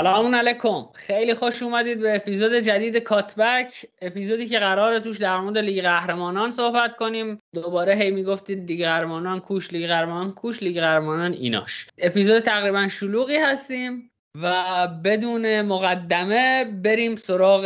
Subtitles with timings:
[0.00, 0.86] سلام علیکم.
[0.94, 6.50] خیلی خوش اومدید به اپیزود جدید کاتبک اپیزودی که قراره توش در مورد لیگ قهرمانان
[6.50, 7.38] صحبت کنیم.
[7.54, 11.86] دوباره هی می‌گفتید لیگ قهرمانان کوش لیگ قهرمانان کوش لیگ قهرمانان ایناش.
[11.98, 14.10] اپیزود تقریبا شلوغی هستیم
[14.42, 17.64] و بدون مقدمه بریم سراغ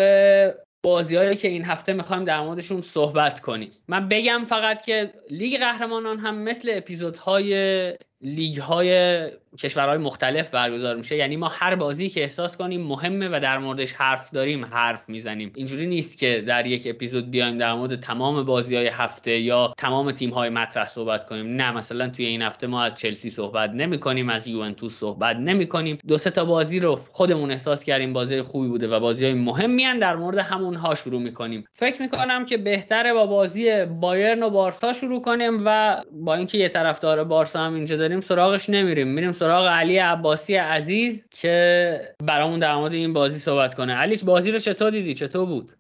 [0.84, 3.73] بازیهایی که این هفته می‌خوایم در موردشون صحبت کنیم.
[3.89, 7.55] من بگم فقط که لیگ قهرمانان هم مثل اپیزودهای
[8.25, 11.17] لیگ های کشورهای مختلف برگزار میشه.
[11.17, 15.53] یعنی ما هر بازی که احساس کنیم مهمه و در موردش حرف داریم حرف می‌زنیم.
[15.55, 20.12] اینجوری نیست که در یک اپیزود بیایم در مورد تمام بازی های هفته یا تمام
[20.12, 21.56] تیم های مطرح صحبت کنیم.
[21.56, 25.67] نه مثلا توی این هفته ما از چلسی صحبت نمی کنیم از یوونتوس صحبت نمی
[25.67, 29.34] کنیم دو سه تا بازی رو خودمون احساس کردیم بازی خوبی بوده و بازی های
[29.34, 31.64] مهمی در مورد همون ها شروع می‌کنیم.
[31.72, 36.69] فکر می‌کنم که بهتره با بازی بایرن و بارسا شروع کنیم و با اینکه یه
[36.69, 39.09] طرفدار بارسا هم اینجا سراغش نمیریم.
[39.09, 43.93] میریم سراغ علی عباسی عزیز که برامون در مورد این بازی صحبت کنه.
[43.93, 45.73] علی بازی رو چطور دیدی؟ چطور بود؟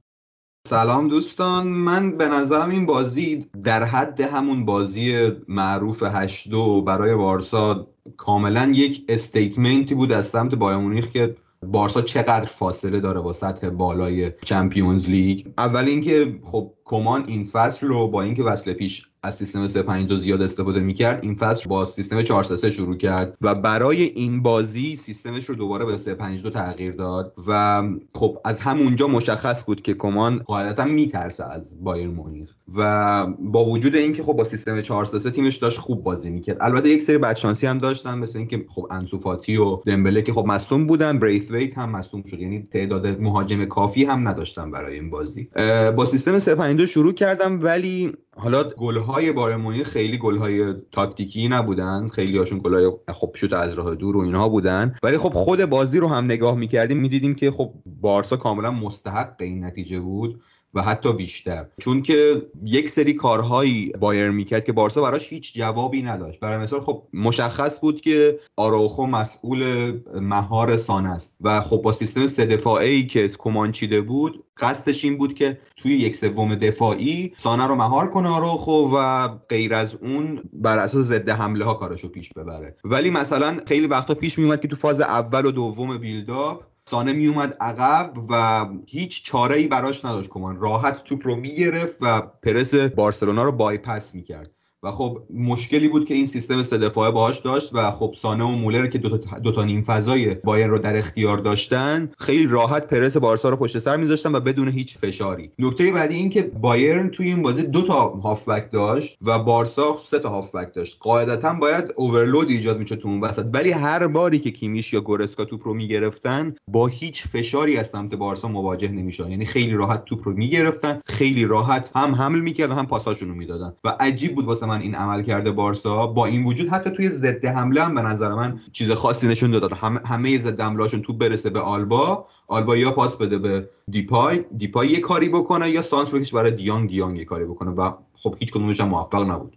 [0.68, 1.66] سلام دوستان.
[1.66, 9.04] من به نظرم این بازی در حد همون بازی معروف هشتو برای بارسا کاملا یک
[9.08, 15.46] استیتمنتی بود از سمت بایامونیخ که بارسا چقدر فاصله داره با سطح بالای چمپیونز لیگ.
[15.58, 20.42] اول اینکه خب کمان این فصل رو با اینکه وصل پیش از سیستم 352 زیاد
[20.42, 25.54] استفاده می‌کرد این فصل با سیستم 433 شروع کرد و برای این بازی سیستمش رو
[25.54, 27.82] دوباره به 352 تغییر داد و
[28.14, 32.54] خب از همونجا مشخص بود که کمان قاعدتا میترسه از بایر مونیخ.
[32.76, 36.56] و با وجود اینکه خب با سیستم 433 تیمش داشت خوب بازی می‌کرد.
[36.60, 40.86] البته یک سری بدشانسی هم داشتن مثل اینکه خب انسوفاتی و دمبله که خب مصدوم
[40.86, 42.40] بودن بریثویت هم مصدوم شد.
[42.40, 45.48] یعنی تعداد مهاجم کافی هم نداشتن برای این بازی.
[45.96, 52.08] با سیستم 352 شروع کردم ولی حالا گلهای بارمونی خیلی گلهای تاکتیکی نبودن.
[52.08, 54.94] خیلی هاشون گلهای خب شوت از راه دور و اینها بودن.
[55.02, 59.64] ولی خب خود بازی رو هم نگاه می‌کردیم می‌دیدیم که خب بارسا کاملا مستحق این
[59.64, 60.40] نتیجه بود.
[60.74, 61.66] و حتی بیشتر.
[61.80, 66.40] چون که یک سری کارهایی بایر می‌کرد که بارسا براش هیچ جوابی نداشت.
[66.40, 71.36] برای مثال خب مشخص بود که آراوخو مسئول مهار سان است.
[71.40, 75.92] و خب با سیستم سه دفاعی که کمان چیده بود قصدش این بود که توی
[75.92, 81.28] یک سوم دفاعی سانه رو مهار کنه آراوخو و غیر از اون بر اساس ضد
[81.28, 82.76] حمله ها کارشو پیش ببره.
[82.84, 87.56] ولی مثلا خیلی وقتا پیش میومد که تو فاز اول و دوم بیلداپ سانه میومد
[87.60, 93.44] عقب و هیچ چاره ای براش نداشت کمان راحت توپ رو می‌گرفت و پرس بارسلونا
[93.44, 94.53] رو بایپس می‌کرد.
[94.84, 98.48] و خب مشکلی بود که این سیستم سه دفاعه باهاش داشت و خب سانه و
[98.48, 102.86] مولر که دو تا, دو تا نیم فضای بایر رو در اختیار داشتن خیلی راحت
[102.86, 105.50] پرس بارسا رو پشت سر میذاشتن و بدون هیچ فشاری.
[105.58, 110.18] نکته بعدی این که بایرن توی این بازی دو تا هافبک داشت و بارسا سه
[110.18, 110.96] تا هافبک داشت.
[111.00, 113.46] قاعدتا باید اوورلود ایجاد می‌شد تو اون وسط.
[113.52, 118.14] ولی هر باری که کیمیش یا گورسکا توپ رو می‌گرفتن با هیچ فشاری از سمت
[118.14, 119.30] بارسا مواجه نمی‌شدن.
[119.30, 123.72] یعنی خیلی راحت توپ رو می‌گرفتن خیلی راحت هم حمل می‌کردن هم پاساشون رو می‌دادن.
[123.84, 127.44] و عجیب بود واسه من این عمل کرده بارسا با این وجود حتی توی ضد
[127.44, 129.72] حمله هم به نظر من چیز خاصی نشون داد.
[129.72, 134.88] هم همه ضد حملهاشون تو برسه به آلبا آلبا یا پاس بده به دیپای دیپای
[134.88, 137.70] یه کاری بکنه یا سانس بکش برای دیانگ دیانگ یه کاری بکنه.
[137.70, 139.56] و خب هیچ کدومش هم موفق نبود.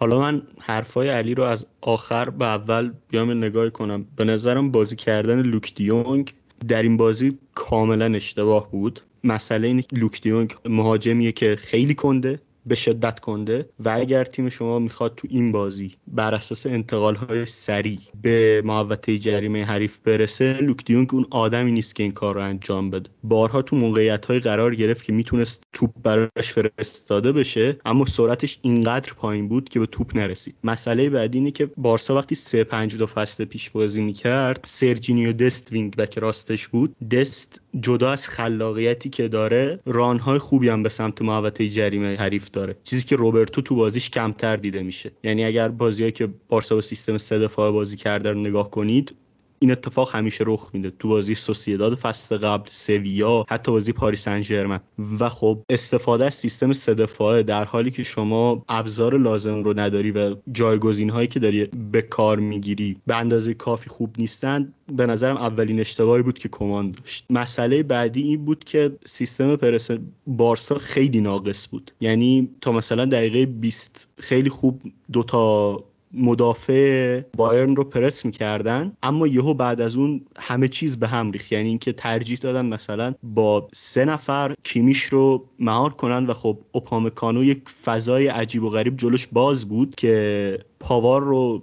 [0.00, 4.06] حالا من حرفای علی رو از آخر به اول بیام نگاه کنم.
[4.16, 6.34] به نظرم بازی کردن لوک دیونگ
[6.68, 9.00] در این بازی کاملا اشتباه بود.
[9.24, 12.40] مسئله این لوک دیونگ مهاجمیه که خیلی کنده.
[12.66, 17.46] به شدت کنده و اگر تیم شما می‌خواد تو این بازی بر اساس انتقال های
[17.46, 22.40] سریع به محوطه جریمه حریف برسه لوک دیونگ اون آدمی نیست که این کار رو
[22.42, 23.10] انجام بده.
[23.22, 29.12] بارها تو موقعیت های قرار گرفت که می‌تونست توپ براش فرستاده بشه اما سرعتش اینقدر
[29.12, 30.54] پایین بود که به توپ نرسید.
[30.64, 35.72] مسئله بعدی اینه که بارسا وقتی 3 5 دو فصل پیش بازی می‌کرد سرجینیو دست
[35.72, 36.96] wing back راستش بود.
[37.08, 42.49] دست جدا از خلاقیتی که داره run های خوبی هم به سمت محوطه جریمه حریف
[42.52, 42.76] داره.
[42.84, 45.12] چیزی که روبرتو تو بازیش کمتر دیده میشه.
[45.22, 49.14] یعنی اگر بازیایی که بارسا با سیستم سه دفاعه بازی کرده رو نگاه کنید
[49.62, 54.80] این اتفاق همیشه رخ میده تو بازی سوسیداد فصل قبل سویا حتی بازی پاریس سن
[55.20, 60.10] و خب استفاده از سیستم سه دفاعه در حالی که شما ابزار لازم رو نداری
[60.10, 65.36] و جایگزین هایی که داری به کار می‌گیری به اندازه کافی خوب نیستن به نظرم
[65.36, 67.26] اولین اشتباهی بود که کمان داشت.
[67.30, 69.90] مسئله بعدی این بود که سیستم پرس
[70.26, 71.90] بارسا خیلی ناقص بود.
[72.00, 74.82] یعنی تا مثلا دقیقه 20 خیلی خوب
[75.12, 75.84] دوتا
[76.14, 81.52] مدافع بایرن رو پرس می‌کردن اما یهو بعد از اون همه چیز به هم ریخت.
[81.52, 87.44] یعنی اینکه ترجیح دادن مثلا با سه نفر کیمیش رو مهار کنن و خب اوپامکانو
[87.44, 91.62] یک فضای عجیب و غریب جلوش باز بود که پاوار رو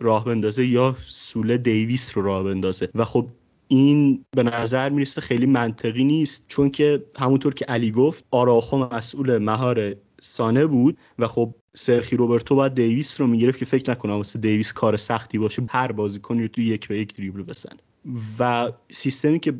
[0.00, 2.88] راه بندازه یا سوله دیویس رو راه بندازه.
[2.94, 3.26] و خب
[3.68, 9.38] این به نظر می‌رسه خیلی منطقی نیست چون که همونطور که علی گفت آراخو مسئول
[9.38, 14.38] مهار سانه بود و خب سرخی روبرتو باید دیویس رو می‌گرفت که فکر نکنم واسه
[14.38, 15.62] دیویس کار سختی باشه.
[15.70, 17.87] هر بازیکنی رو توی یک به یک دریبل بزنه.
[18.38, 19.54] و سیستمی که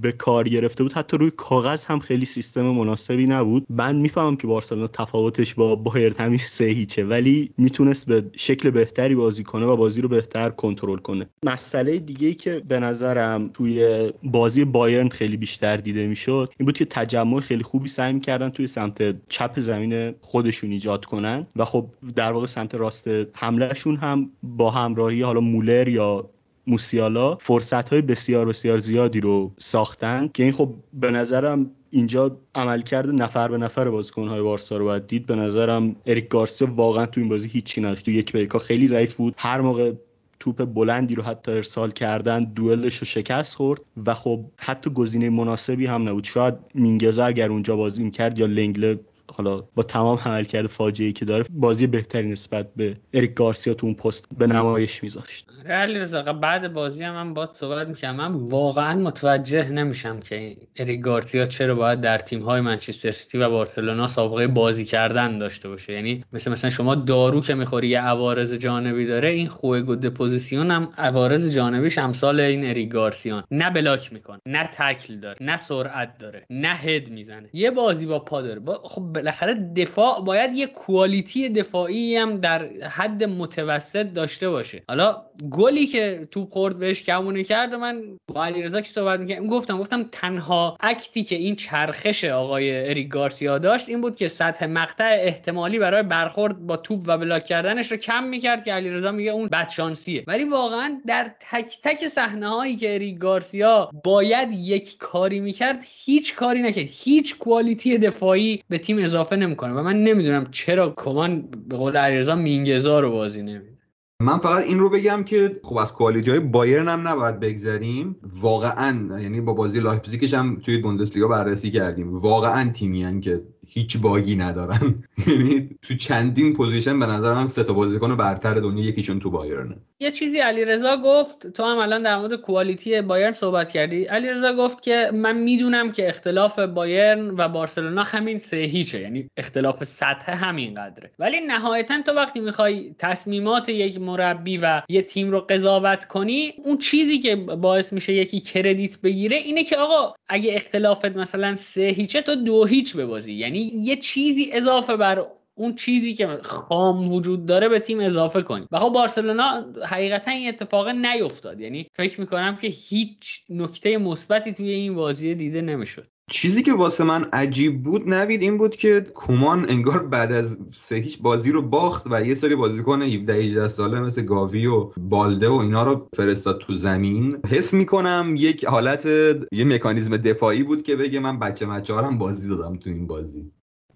[0.00, 3.66] به کار گرفته بود حتی روی کاغذ هم خیلی سیستم مناسبی نبود.
[3.70, 9.14] من می‌فهمم که بارسلونا تفاوتش با بایرن همین سه هیچه ولی می‌تونست به شکل بهتری
[9.14, 11.26] بازی کنه و بازی رو بهتر کنترل کنه.
[11.46, 16.76] مسئله دیگه ای که به نظرم توی بازی بایرن خیلی بیشتر دیده می‌شد این بود
[16.76, 21.46] که تجمع خیلی خوبی سعی می‌کردن توی سمت چپ زمین خودشون ایجاد کنن.
[21.56, 21.86] و خب
[22.16, 26.30] در واقع سمت راست حملهشون هم با همراهی حالا مولر یا
[26.66, 33.08] موسیالا فرصت های بسیار بسیار زیادی رو ساختن که این خب به نظرم اینجا عملکرد
[33.08, 35.26] نفر به نفر بازیکن های بارسا رو باید دید.
[35.26, 38.04] به نظرم اریک گارسیا واقعا تو این بازی هیچی نداشت.
[38.04, 39.34] تو یک به خیلی ضعیف بود.
[39.38, 39.92] هر موقع
[40.40, 45.86] توپ بلندی رو حتی ارسال کردن دوئلش رو شکست خورد و خب حتی گزینه مناسبی
[45.86, 46.24] هم نبود.
[46.24, 49.00] شاید مینگزا اگر اونجا بازی می‌کرد یا لنگله
[49.32, 53.94] حالا با تمام عملکرد فاجعه‌ای که داره بازی بهتری نسبت به اریک گارسیا تو اون
[53.94, 55.46] پست به نمایش میذاشت.
[55.68, 58.16] علی رضا بعد بازی هم من باید صحبت می‌کنم.
[58.16, 63.50] من واقعا متوجه نمیشم که اریک گارسیا چرا باید در تیم های منچستر سیتی و
[63.50, 65.92] بارسلونا سابقه بازی کردن داشته باشه.
[65.92, 70.70] یعنی مثل مثلا شما دارو که می‌خوری یه عوارض جانبی داره این juego de posición
[70.70, 73.44] هم عوارض جانبیش امثال این اریک گارسیان.
[73.50, 77.48] نه block می‌کنه نه تکل داره نه سرعت داره نه هد می‌زنه.
[77.52, 78.60] یه بازی با پا داره.
[78.60, 84.82] با خب بالاخره دفاع باید یه quality دفاعی هم در حد متوسط داشته باشه.
[84.88, 88.02] حالا گلی که تو خورد بهش کمونه کرد من
[88.34, 93.58] با علیرضا که صحبت می‌کردم گفتم گفتم تنها اکتی که این چرخش آقای اریک گارسیا
[93.58, 97.96] داشت این بود که سطح مقطع احتمالی برای برخورد با توپ و بلاک کردنش رو
[97.96, 100.24] کم می‌کرد که علیرضا میگه اون بدشانسیه.
[100.26, 106.34] ولی واقعا در تک تک صحنه هایی که اریک گارسیا باید یک کاری می‌کرد هیچ
[106.34, 106.86] کاری نکرد.
[106.88, 112.34] هیچ کوالیتی دفاعی به تیم اضافه نمی‌کنه و من نمی‌دونم چرا کمان به قول علیرضا
[112.34, 113.74] مینگزا رو بازی نمیده.
[114.20, 118.16] من فقط این رو بگم که خب از quality های بایرن هم نباید بگذریم.
[118.22, 122.18] واقعا یعنی با بازی لایپزیگش هم توی بوندسلیگا بررسی کردیم.
[122.18, 125.04] واقعا تیمی که هیچ باگی ندارن.
[125.26, 129.76] یعنی تو چندین position به نظر من سه تا بازیکن برتر دنیا یکیشون تو بایرنه.
[130.04, 134.04] یه چیزی علیرضا گفت تو هم الان در مورد quality بایرن صحبت کردی.
[134.04, 139.84] علیرضا گفت که من می‌دونم که اختلاف بایرن و بارسلونا همین سه هیچه یعنی اختلاف
[139.84, 145.40] سطح همین قدره ولی نهایتا تو وقتی می‌خوای تصمیمات یک مربی و یه تیم رو
[145.40, 151.16] قضاوت کنی اون چیزی که باعث میشه یکی credit بگیره اینه که آقا اگه اختلافت
[151.16, 153.32] مثلا سه هیچه تو دو هیچ ببازی.
[153.32, 158.66] یعنی یه چیزی اضافه بر اون چیزی که خام وجود داره به تیم اضافه کنی
[158.72, 161.60] و خب بارسلونا حقیقتا این اتفاق نیفتاد.
[161.60, 166.06] یعنی فکر می‌کنم که هیچ نکته مثبتی توی این بازی دیده نمی‌شد.
[166.30, 170.96] چیزی که واسه من عجیب بود نوید این بود که کومان انگار بعد از سه
[170.96, 175.48] هیچ بازی رو باخت و یه سری بازیکن 17 18 ساله مثل گاوی و بالده
[175.48, 177.38] و اینا رو فرستاد تو زمین.
[177.50, 179.06] حس می‌کنم یک حالت
[179.52, 183.52] یه مکانیزم دفاعی بود که بگه من بچه مچه هم بازی دادم تو این بازی.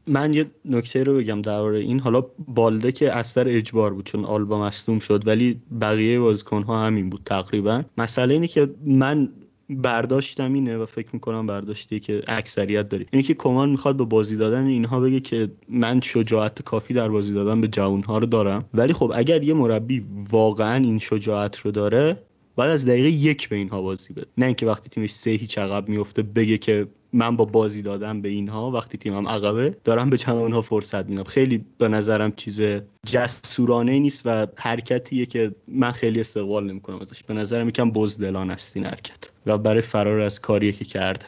[0.08, 2.00] من یه نکته رو بگم درباره این.
[2.00, 7.10] حالا بالده که اثر اجبار بود چون آلبا مصدوم شد ولی بقیه بازیکن ها همین
[7.10, 7.82] بود تقریبا.
[7.98, 9.28] مسئله اینه که من
[9.70, 14.36] برداشتم اینه و فکر می‌کنم برداشتی که اکثریت داری اینه که کمان می‌خواد با بازی
[14.36, 18.64] دادن اینها بگه که من شجاعت کافی در بازی دادن به جوانها رو دارم.
[18.74, 22.22] ولی خب اگر یه مربی واقعا این شجاعت رو داره
[22.56, 24.26] بعد از دقیقه یک به اینها بازی بده.
[24.38, 28.28] نه اینکه وقتی تیمش سه هیچ عقب میفته بگه که من با بازی دادم به
[28.28, 31.24] اینها وقتی تیمم عقبه دارم به چند اونها فرصت میدم.
[31.24, 32.60] خیلی به نظرم چیز
[33.06, 37.22] جسورانه نیست و حرکتیه که من خیلی استقبال نمی‌کنم ازش.
[37.22, 41.26] به نظرم یکم بزدلان است این حرکت و برای فرار از کاریه که کرده.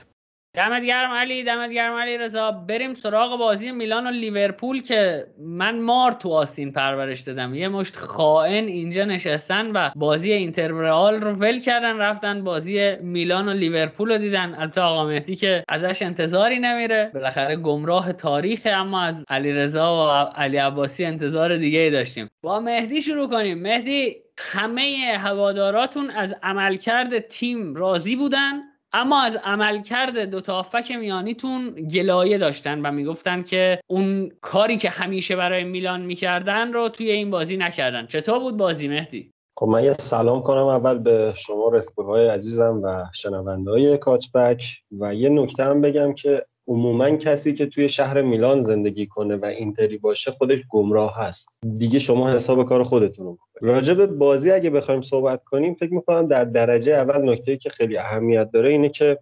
[0.55, 2.51] دمت گرم علی دمت گرم علی رضا.
[2.51, 7.55] بریم سراغ بازی میلان و لیورپول که من مار تو آستین پرورش دادم.
[7.55, 13.53] یه مشت خائن اینجا نشستن و بازی اینتر رو ول کردن رفتن بازی میلان و
[13.53, 14.55] لیورپول رو دیدن.
[14.59, 17.11] البته آقا مهدی که ازش انتظاری نمیره.
[17.15, 22.31] بالاخره گمراه تاریخ اما از علی رضا و علی عباسی انتظار دیگه داشتیم.
[22.43, 23.59] با مهدی شروع کنیم.
[23.59, 31.71] مهدی همه هواداراتون از عملکرد تیم راضی بودن؟ اما از عملکرد دو تا آفک میانیتون
[31.71, 37.31] گلایه داشتن و می‌گفتن که اون کاری که همیشه برای میلان می‌کردن رو توی این
[37.31, 38.07] بازی نکردن.
[38.07, 43.05] چطور بود بازی مهدی؟ خب من یه سلام کنم اول به شما رفقای عزیزم و
[43.15, 44.65] شنونده های کاتبک
[45.01, 49.45] و یه نکته هم بگم که عموما کسی که توی شهر میلان زندگی کنه و
[49.45, 51.59] اینتری باشه خودش گمراه هست.
[51.79, 56.27] دیگه شما حساب کار خودتون رو راجع به بازی اگه بخوایم صحبت کنیم فکر می‌کنم
[56.27, 59.19] در درجه اول نکته که خیلی اهمیت داره اینه که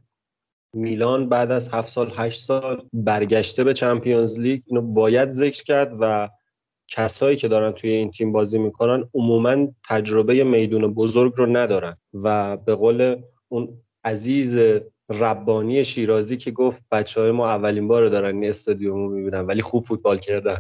[0.75, 5.97] میلان بعد از هفت سال هشت سال برگشته به چمپیونز لیگ اینو باید ذکر کرد
[6.01, 6.29] و
[6.89, 12.57] کسایی که دارن توی این تیم بازی می‌کنن عموما تجربه میدون بزرگ رو ندارن و
[12.57, 18.49] به قول اون عزیز ربانی شیرازی که گفت بچه های ما اولین بار دارن این
[18.49, 20.59] استادیوم رو می‌بینن ولی خوب فوتبال کردن.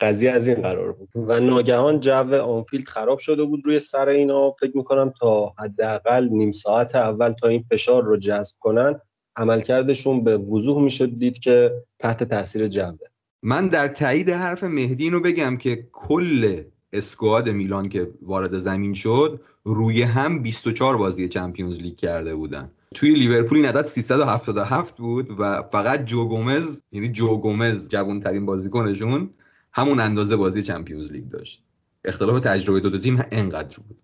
[0.00, 1.08] قضیه از این قرار بود.
[1.14, 4.50] و ناگهان جو آنفیلد خراب شده بود روی سر اینا.
[4.50, 9.00] فکر می‌کنم تا حداقل نیم ساعت اول تا این فشار رو جذب کنن
[9.36, 12.98] عملکردشون به وضوح میشه دید که تحت تاثیر جوه.
[13.42, 19.40] من در تایید حرف مهدی اینو بگم که کل اسکواد میلان که وارد زمین شد
[19.64, 22.70] روی هم 24 بازی چمپیونز لیگ کرده بودن.
[22.94, 28.46] توی لیورپول این عدد 377 بود و فقط جو گومز یعنی جو گومز جوان ترین
[28.46, 29.30] بازیکنشون
[29.72, 31.62] همون اندازه بازی چمپیونز لیگ داشت.
[32.04, 33.96] اختلاف تجربه دو, دو تیم انقدر بود.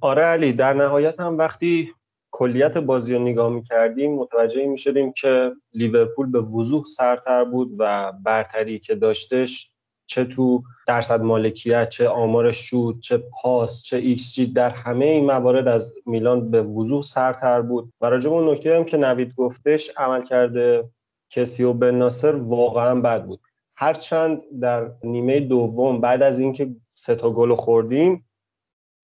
[0.00, 1.92] آره علی در نهایت هم وقتی
[2.30, 8.12] کلیت بازی رو نگاه می‌کردیم متوجه می شدیم که لیورپول به وضوح سرتر بود و
[8.22, 9.73] برتری که داشتش
[10.06, 15.24] چه تو درصد مالکیت چه آمار شوت چه پاس چه ایکس جی در همه این
[15.26, 17.92] موارد از میلان به وضوح سرتر بود.
[18.00, 20.90] و راجع اون نکته هم که نوید گفتش عملکرد
[21.30, 23.40] کسیه و بن ناصر واقعا بد بود.
[23.76, 28.24] هرچند در نیمه دوم بعد از اینکه سه تا گل خوردیم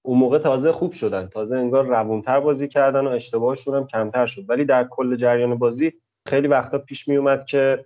[0.02, 1.26] اون موقع تازه خوب شدن.
[1.26, 4.45] تازه انگار روونتر بازی کردن و اشتباهشون هم کمتر شد.
[4.49, 5.92] ولی در کل جریان بازی
[6.26, 7.85] خیلی وقتا پیش می اومد که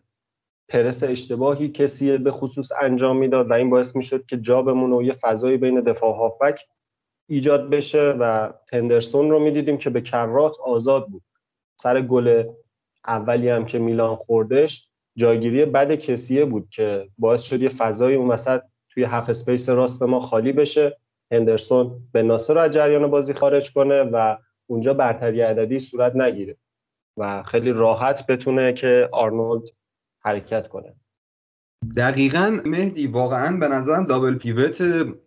[0.69, 5.03] پرس اشتباهی کسی به خصوص انجام می‌داد و این باعث می‌شد که جا بمونه و
[5.03, 6.61] یه فضایی بین دفاع هافک
[7.29, 11.23] ایجاد بشه و هندرسون رو می‌دیدیم که به کرات آزاد بود.
[11.81, 12.45] سر گل
[13.07, 18.29] اولی هم که میلان خوردش جایگیری بد کسیه بود که باعث شد یه فضای اون
[18.29, 20.97] وسط توی half space راست ما خالی بشه.
[21.33, 26.57] هندرسون بن ناصر رو از جریان بازی خارج کنه و اونجا برتری عددی صورت نگیره
[27.17, 29.63] و خیلی راحت بتونه که آرنولد
[30.27, 30.95] حرکت کنه.
[31.97, 34.83] دقیقا مهدی واقعا به نظرم double pivot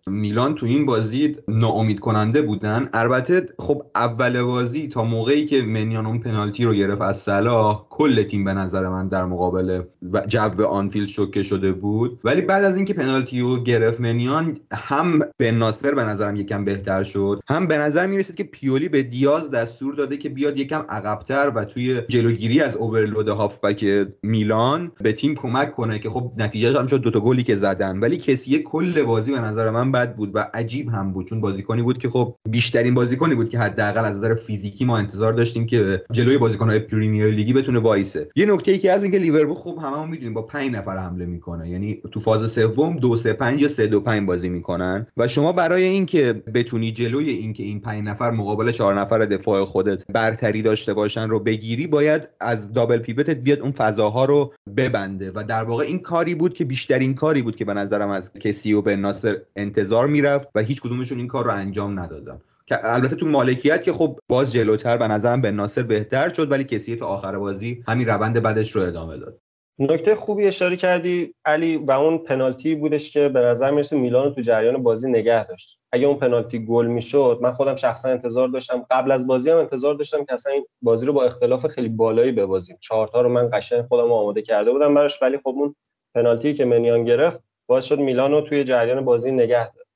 [0.07, 2.89] میلان تو این بازی ناامید کننده بودن.
[2.93, 8.23] البته خب اول بازی تا موقعی که منیان اون پنالتی رو گرفت از صلاح کل
[8.23, 9.81] تیم به نظر من در مقابل
[10.27, 12.19] جو آنفیلد شوکه شده بود.
[12.23, 17.03] ولی بعد از اینکه پنالتی رو گرفت منیان هم به ناصر به نظرم یکم بهتر
[17.03, 17.39] شد.
[17.49, 21.65] هم به نظر می‌رسید که پیولی به دیاز دستور داده که بیاد یکم عقبتر و
[21.65, 27.01] توی جلوگیری از اوورلود هافبک میلان به تیم کمک کنه که خب نتیجه هم شد
[27.01, 27.99] دوتا گلی که زدن.
[27.99, 31.27] ولی کسی کل بازی به نظر من بد بود و عجیب هم بود.
[31.27, 35.33] چون بازیکنی بود که خب بیشترین بازیکنی بود که حداقل از نظر فیزیکی ما انتظار
[35.33, 38.29] داشتیم که جلوی بازیکن‌های پریمیر لیگی بتونه وایسه.
[38.35, 41.69] یه نکته ای که از اینکه لیورپول خب هممون می‌دونیم با 5 نفر حمله می‌کنه.
[41.69, 45.07] یعنی تو فاز سوم 2 3 5 یا 3 2 5 بازی می‌کنن.
[45.17, 50.03] و شما برای اینکه بتونی جلوی اینکه این 5 نفر مقابل 4 نفر دفاع خودت
[50.13, 55.31] برتری داشته باشن رو بگیری باید از دابل پیوتت بیاد اون فضاها رو ببنده.
[55.35, 58.73] و در واقع این کاری بود که بیشترین کاری بود که به نظرم از کسی
[58.73, 62.41] و به ناصر انتظار می‌رفت و هیچ کدومشون این کار رو انجام ندادن.
[62.65, 66.63] که البته تو مالکیت که خب باز جلوتر به نظرم به ناصر بهتر شد ولی
[66.63, 69.39] کسی تو آخر بازی همین روند بعدش رو ادامه داد.
[69.79, 74.41] نکته خوبی اشاره کردی علی و اون پنالتی بودش که به نظر می‌رسه میلان تو
[74.41, 75.79] جریان بازی نگه داشت.
[75.91, 78.85] اگه اون پنالتی گل می‌شد من خودم شخصا انتظار داشتم.
[78.91, 82.31] قبل از بازی هم انتظار داشتم که اصلا این بازی رو با اختلاف خیلی بالایی
[82.31, 82.77] ببازیم.
[82.79, 85.75] چهار تا رو من قشنگ خودم آماده کرده بودم براش ولی خب اون
[86.17, 89.87] پنالتی که منیان گرفت باعث شد میلان رو توی جریان بازی نگه داره.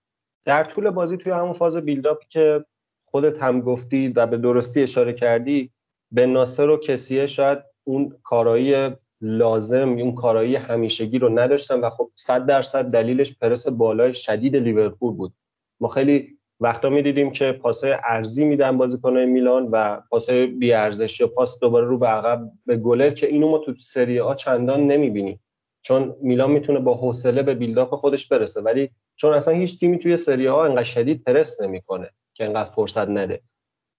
[0.45, 2.65] در طول بازی توی همون فاز بیلداپی که
[3.05, 5.71] خودت هم گفتی و به درستی اشاره کردی
[6.11, 8.89] به ناصر و کسیه شاید اون کارایی
[9.21, 15.13] لازم اون کارایی همیشگی رو نداشتن و خب صد درصد دلیلش پرس بالای شدید لیورپول
[15.13, 15.33] بود.
[15.79, 21.27] ما خیلی وقتا می‌دیدیم که پاسای ارزی میدن بازیکنهای میلان و پاسای بی ارزش یا
[21.27, 25.39] پاس دوباره رو به عقب به گلر که اینو ما تو سری آ چندان نمی‌بینیم.
[25.81, 30.17] چون میلان می‌تونه با حوصله به بیلداپ خودش برسه ولی چون اصلا هیچ تیمی توی
[30.17, 33.41] سری ها انقدر شدید پرس نمی‌کنه که انقدر فرصت نده.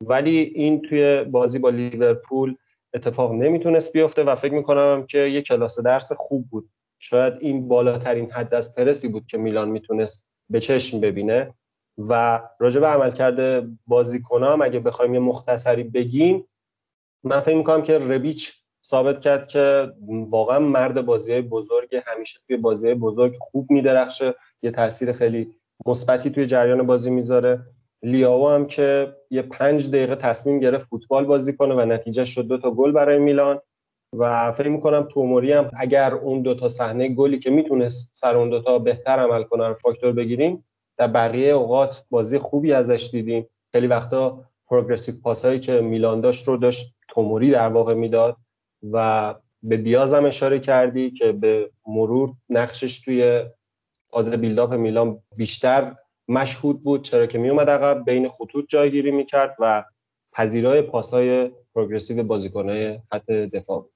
[0.01, 2.57] ولی این توی بازی با لیورپول
[2.95, 6.71] اتفاق نمی‌تونست بیفته و فکر می‌کنم که یه کلاس درس خوب بود.
[6.99, 11.55] شاید این بالاترین حد از پرسی بود که میلان می‌تونست به چشم ببینه
[11.99, 16.49] و راجع به عملکرد بازیکنام اگه بخوایم یه مختصری بگیم
[17.25, 19.93] من فکر می‌کنم که ربیچ ثابت کرد که
[20.31, 25.55] واقعا مرد بازی های بزرگ همیشه توی بازی های بزرگ خوب میدرخشه یه تاثیر خیلی
[25.87, 27.61] مثبتی توی جریان بازی می‌ذاره.
[28.03, 32.59] لیاو هم که یه پنج دقیقه تصمیم گرفت فوتبال بازی کنه و نتیجه شد دو
[32.59, 33.61] تا گل برای میلان.
[34.19, 38.51] و فکر می‌کنم توموری هم اگر اون دو تا صحنه گلی که می‌تونست سر اون
[38.51, 40.65] دوتا بهتر عمل کنه رو فاکتور بگیریم
[40.97, 43.47] در بقیه اوقات بازی خوبی ازش دیدیم.
[43.73, 48.37] خیلی وقتا پروگرسیو پاسایی که میلان داشت رو داشت توموری در واقع می‌داد.
[48.93, 53.43] و به دیاز هم اشاره کردی که به مرور نقشش توی
[54.11, 55.97] فاز بیلداپ میلان بیشتر
[56.29, 59.85] مشهود بود چرا که میومد عقب بین خطوط جایگیری می‌کرد و
[60.33, 63.93] پذیرای پاسای پروگرسیو بازیکنهای خط دفاع بود.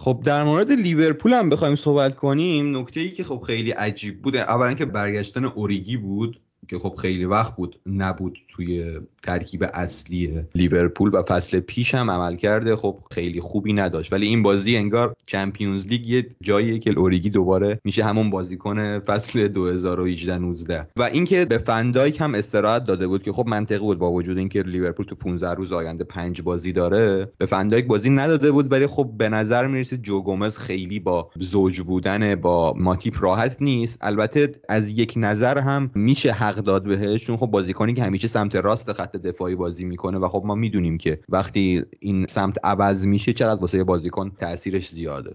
[0.00, 2.78] خب در مورد لیورپول هم بخوایم صحبت کنیم.
[2.78, 6.40] نکته ای که خب خیلی عجیب بوده اولا که برگشتن اوریگی بود.
[6.68, 12.36] که خب خیلی وقت بود نبود توی ترکیب اصلی لیورپول و فصل پیش هم عمل
[12.36, 12.76] کرده.
[12.76, 14.12] خب خیلی خوبی نداشت.
[14.12, 19.48] ولی این بازی انگار چمپیونز لیگ یه جاییه که اوریگی دوباره میشه همون بازیکن فصل
[19.48, 24.12] 2018 19 و اینکه به فندایک هم استراحت داده بود که خب منطقی بود با
[24.12, 28.72] وجود اینکه لیورپول تو 15 روز آینده پنج بازی داره به فندایک بازی نداده بود.
[28.72, 33.98] ولی خب به نظر می‌رسه جو گومز خیلی با زوج بودن با ماتیپ راحت نیست.
[34.00, 38.56] البته از یک نظر هم میشه حق داد بهش چون خب بازیکنی که همیشه سمت
[38.56, 43.32] راست خط دفاعی بازی می‌کنه و خب ما می‌دونیم که وقتی این سمت عوض میشه
[43.32, 45.34] چقدر واسه بازیکن تاثیرش زیاده.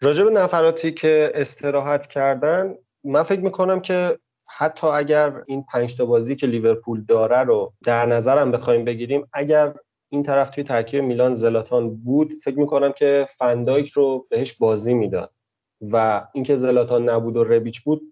[0.00, 2.74] راجع به نفراتی که استراحت کردن
[3.04, 8.06] من فکر می‌کنم که حتی اگر این پنج تا بازی که لیورپول داره رو در
[8.06, 9.74] نظرم بخوایم بگیریم اگر
[10.08, 15.32] این طرف توی ترکیب میلان زلاتان بود فکر می‌کنم که فندایک رو بهش بازی می‌داد.
[15.92, 18.02] و اینکه زلاتان نبود و ربیچ بود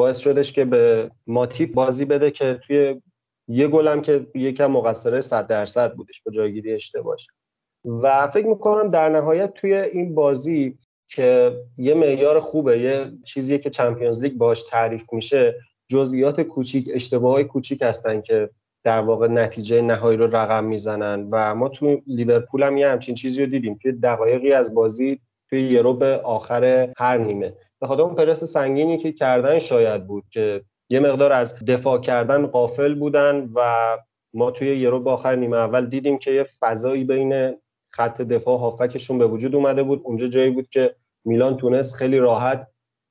[0.00, 3.00] باعث شدش که به ماتیپ بازی بده که توی
[3.48, 7.26] یه گلم که یکم مقصره 100 درصد بودش با جایگیری اشتباهش.
[8.02, 13.70] و فکر می‌کنم در نهایت توی این بازی که یه معیار خوبه یه چیزیه که
[13.70, 15.54] چمپیونز لیگ باش تعریف میشه
[15.88, 18.50] جزئیات کوچیک اشتباهات کوچیک هستن که
[18.84, 21.28] در واقع نتیجه نهایی رو رقم می‌زنن.
[21.30, 23.78] و ما تو لیورپول هم یه همچین چیزی رو دیدیم.
[23.82, 27.54] توی دقایقی از بازی توی یه به آخر هر نیمه.
[27.80, 32.46] به خاطر اون پرس سنگینی که کردن شاید بود که یه مقدار از دفاع کردن
[32.46, 33.98] قافل بودن و
[34.34, 37.56] ما توی یورو با آخر نیمه اول دیدیم که یه فضایی بین
[37.90, 40.00] خط دفاع هافکشون به وجود اومده بود.
[40.04, 42.66] اونجا جایی بود که میلان تونست خیلی راحت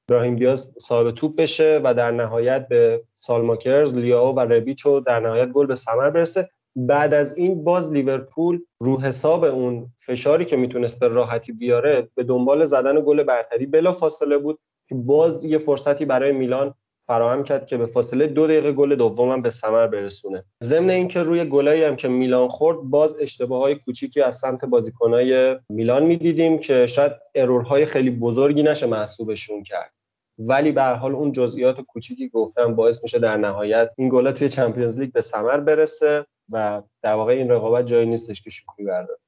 [0.10, 5.49] ابراهیم دیاز صاحب توپ بشه و در نهایت به سالماکرز لیاو و ربیچو در نهایت
[5.49, 6.49] گل به ثمر برسه.
[6.87, 12.23] بعد از این باز لیورپول رو حساب اون فشاری که می‌تونست به راحتی بیاره به
[12.23, 13.65] دنبال زدن گل برتری.
[13.65, 14.59] بلا فاصله بود.
[14.89, 16.73] که باز یه فرصتی برای میلان
[17.07, 20.43] فراهم کرد که به فاصله دو دقیقه گل دومم به ثمر برسونه.
[20.63, 25.55] ضمن اینکه روی گلایی هم که میلان خورد باز اشتباه های کوچیکی از سمت بازیکنهای
[25.69, 29.93] میلان می‌دیدیم که شاید ارورهای خیلی بزرگی نشه محسوبشون کرد.
[30.37, 34.99] ولی به حال اون جزئیات کوچیکی گفتم باعث میشه در نهایت این گلا توی چمپیونز
[34.99, 36.25] لیگ به ثمر برسه.
[36.51, 39.19] و در واقع این رقابت جایی نیستش که شوخی برداره.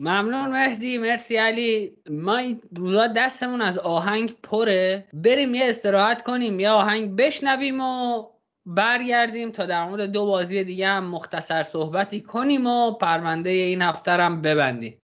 [0.00, 1.96] ممنون مهدی مرسی علی.
[2.10, 2.40] ما
[2.76, 5.08] روزا دستمون از آهنگ پره.
[5.12, 8.24] بریم یه استراحت کنیم یه آهنگ بشنویم و
[8.66, 14.10] برگردیم تا در مورد دو بازی دیگه هم مختصر صحبتی کنیم و پرونده این هفته
[14.10, 15.01] هم ببندیم.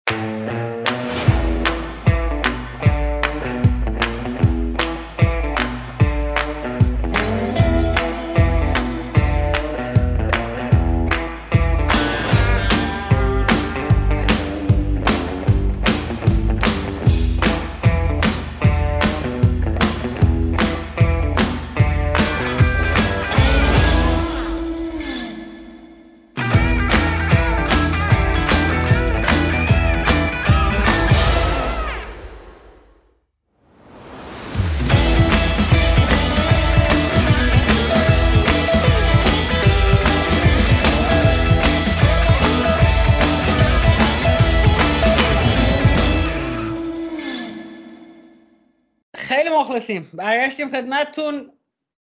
[49.99, 51.53] مخلصیم برگشتیم خدمتتون.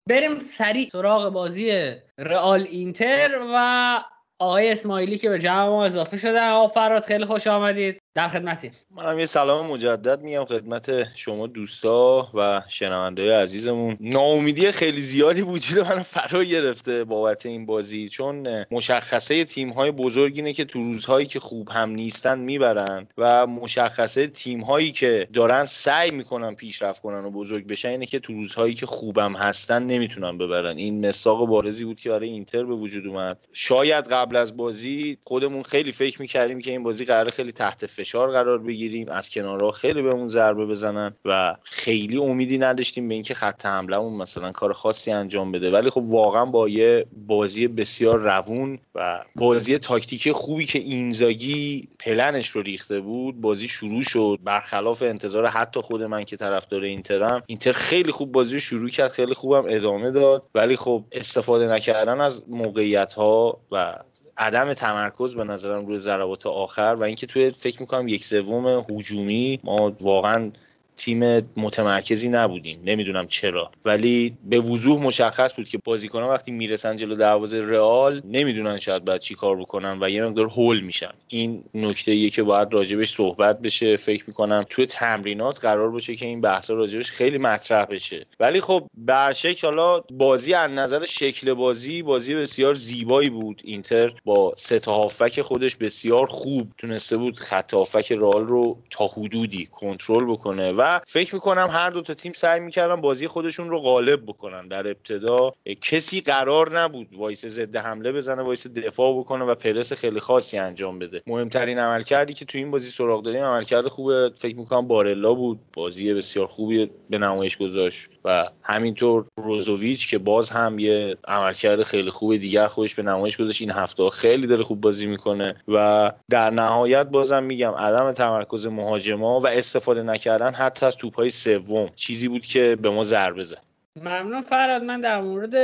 [0.08, 4.04] بریم سریع سراغ بازی رئال اینتر و
[4.38, 6.40] آقای اسماعیلی که به جمع ما اضافه شده.
[6.40, 8.03] آقا فراد خیلی خوش آمدید.
[8.14, 13.96] در خدمتی منم یه سلام مجدد میگم خدمت شما دوستا و شنونده عزیزمون.
[14.00, 20.32] ناامیدی خیلی زیادی وجود من فرا گرفته بابت این بازی چون مشخصه تیم های بزرگ
[20.36, 25.64] اینه که تو روزهایی که خوب هم نیستن می‌برن و مشخصه تیم هایی که دارن
[25.64, 30.38] سعی می‌کنن پیشرفت کنن و بزرگ بشن اینه که تو روزهایی که خوبم هستن نمی‌تونن
[30.38, 30.76] ببرن.
[30.76, 33.38] این مساق بارزی بود که برای اینتر به وجود اومد.
[33.52, 38.30] شاید قبل از بازی خودمون خیلی فکر می‌کردیم که این بازی قرار خیلی تحت فشار
[38.30, 43.66] قرار بگیریم از کنارها خیلی بهمون ضربه بزنن و خیلی امیدی نداشتیم به اینکه خط
[43.66, 45.70] حملهمون مثلا کار خاصی انجام بده.
[45.70, 52.48] ولی خب واقعا با یه بازی بسیار روون و بازی تاکتیکی خوبی که اینزاگی پلنش
[52.48, 54.38] رو ریخته بود بازی شروع شد.
[54.44, 59.10] برخلاف انتظار حتی خود من که طرفدار اینترم اینتر خیلی خوب بازی رو شروع کرد
[59.10, 60.42] خیلی خوبم ادامه داد.
[60.54, 63.98] ولی خب استفاده نکردن از موقعیت ها و
[64.36, 69.60] عدم تمرکز به نظرم روی ضربات آخر و اینکه توی فکر می‌کنم یک سوم هجومی
[69.64, 70.52] ما واقعا
[70.96, 72.80] تیم متمرکزی نبودیم.
[72.84, 73.70] نمی‌دونم چرا.
[73.84, 79.20] ولی به وضوح مشخص بود که بازیکنان وقتی می‌رسن جلو دروازه رئال نمی‌دونن شاید بعد
[79.20, 81.12] چی کار بکنن و یه مقدار هول میشن.
[81.28, 83.96] این نکته ایه که باید راجبش صحبت بشه.
[83.96, 88.26] فکر می‌کنم توی تمرینات قرار باشه که این بحثا راجبش خیلی مطرح بشه.
[88.40, 93.62] ولی خب به شکل حالا بازی از نظر شکل بازی بازی بسیار زیبایی بود.
[93.64, 99.66] اینتر با سه هافک خودش بسیار خوب تونسته بود خط هافک رئال رو تا حدودی
[99.66, 104.22] کنترل بکنه و فکر می‌کنم هر دو تا تیم سعی می‌کردن بازی خودشون رو غالب
[104.22, 104.68] بکنن.
[104.68, 110.20] در ابتدا کسی قرار نبود وایسه ضد حمله بزنه وایسه دفاع بکنه و پرس خیلی
[110.20, 111.22] خاصی انجام بده.
[111.26, 115.58] مهمترین عملکردی که تو این بازی سراغ داریم عملکرد خوب فکر می‌کنم بارلا بود.
[115.72, 122.10] بازی بسیار خوبی به نمایش گذاشت و همینطور بروزوویچ که باز هم یه عملکرد خیلی
[122.10, 123.60] خوب دیگر خودش به نمایش گذاشت.
[123.60, 129.40] این هفته خیلی داره خوب بازی می‌کنه و در نهایت بازم میگم عدم تمرکز مهاجما
[129.40, 133.64] و استفاده نکردن حتی از توپهای سوم چیزی بود که به ما ضربه زد.
[133.96, 135.54] ممنون فراد من در مورد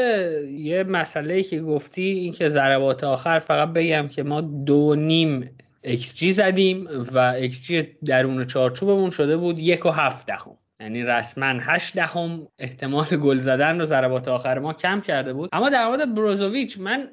[0.51, 5.51] یه مسئله که گفتی اینکه ضربات آخر فقط بگم که ما دو نیم
[5.85, 10.57] XG زدیم و XG درون چارچوبمون شده بود یک و هفت دهم.
[10.81, 15.51] یعنی رسما هشت دهم احتمال گل زدن رو ضربات آخر ما کم کرده بود.
[15.53, 17.09] اما در مورد بروزوویچ من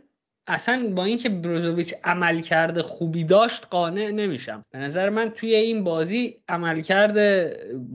[0.48, 4.66] اصلا با اینکه بروزوویچ عملکرد خوبی داشت قانع نمیشم.
[4.72, 7.14] به نظر من توی این بازی عملکرد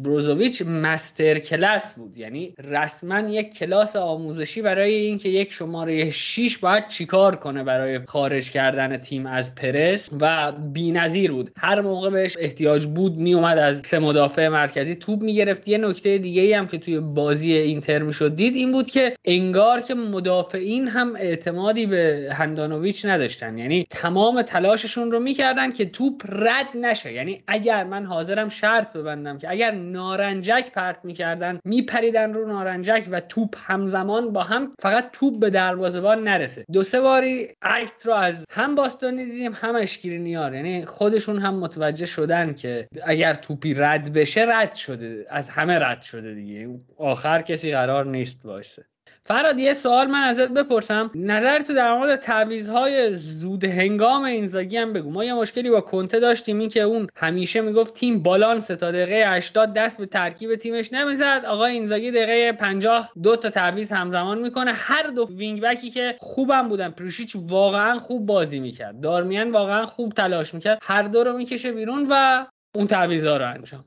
[0.02, 2.18] بروزوویچ مستر کلاس بود.
[2.18, 8.50] یعنی رسما یک کلاس آموزشی برای اینکه یک شماره 6 باید چیکار کنه برای خارج
[8.50, 11.50] کردن تیم از پرس و بی‌نظیر بود.
[11.56, 15.68] هر موقع بهش احتیاج بود میومد از سه مدافع مرکزی توپ می‌گرفت.
[15.68, 19.94] یه نکته دیگه هم که توی بازی اینتر می‌شد دید این بود که انگار که
[19.94, 23.59] مدافعین هم اعتمادی به هندانویچ نداشتن.
[23.59, 27.12] یعنی تمام تلاششون رو می‌کردن که توپ رد نشه.
[27.12, 33.20] یعنی اگر من حاضرم شرط ببندم که اگر نارنجک پرت می‌کردن میپریدن رو نارنجک و
[33.20, 36.64] توپ همزمان با هم فقط توپ به دروازه‌بان نرسه.
[36.72, 42.07] دو سه باری اکت رو از هم باستانی دیدیم هم اشکرینیار یعنی خودشون هم متوجه
[42.07, 45.26] شدن که اگر توپی رد بشه رد شده.
[45.28, 46.68] از همه رد شده دیگه.
[46.96, 48.85] آخر کسی قرار نیست باشه
[49.24, 51.11] فرهاد یه سوال من ازت بپرسم.
[51.14, 55.11] نظر تو در مورد تعویضهای زود هنگام اینزاگی هم بگو.
[55.11, 59.28] ما یه مشکلی با کنته داشتیم این که اون همیشه می‌گفت تیم بالانس تا دقیقه
[59.28, 61.44] 80 دست به ترکیب تیمش نمی‌زد.
[61.46, 64.72] آقای اینزاگی دقیقه 50 دو تا تعویض همزمان می‌کنه.
[64.72, 69.00] هر دو وینگ بکی که خوبم بودن پریشیچ واقعا خوب بازی می‌کرد.
[69.00, 70.78] دارمیان واقعا خوب تلاش می‌کرد.
[70.82, 73.85] هر دو رو می‌کشه بیرون و اون تعویضا رو انجام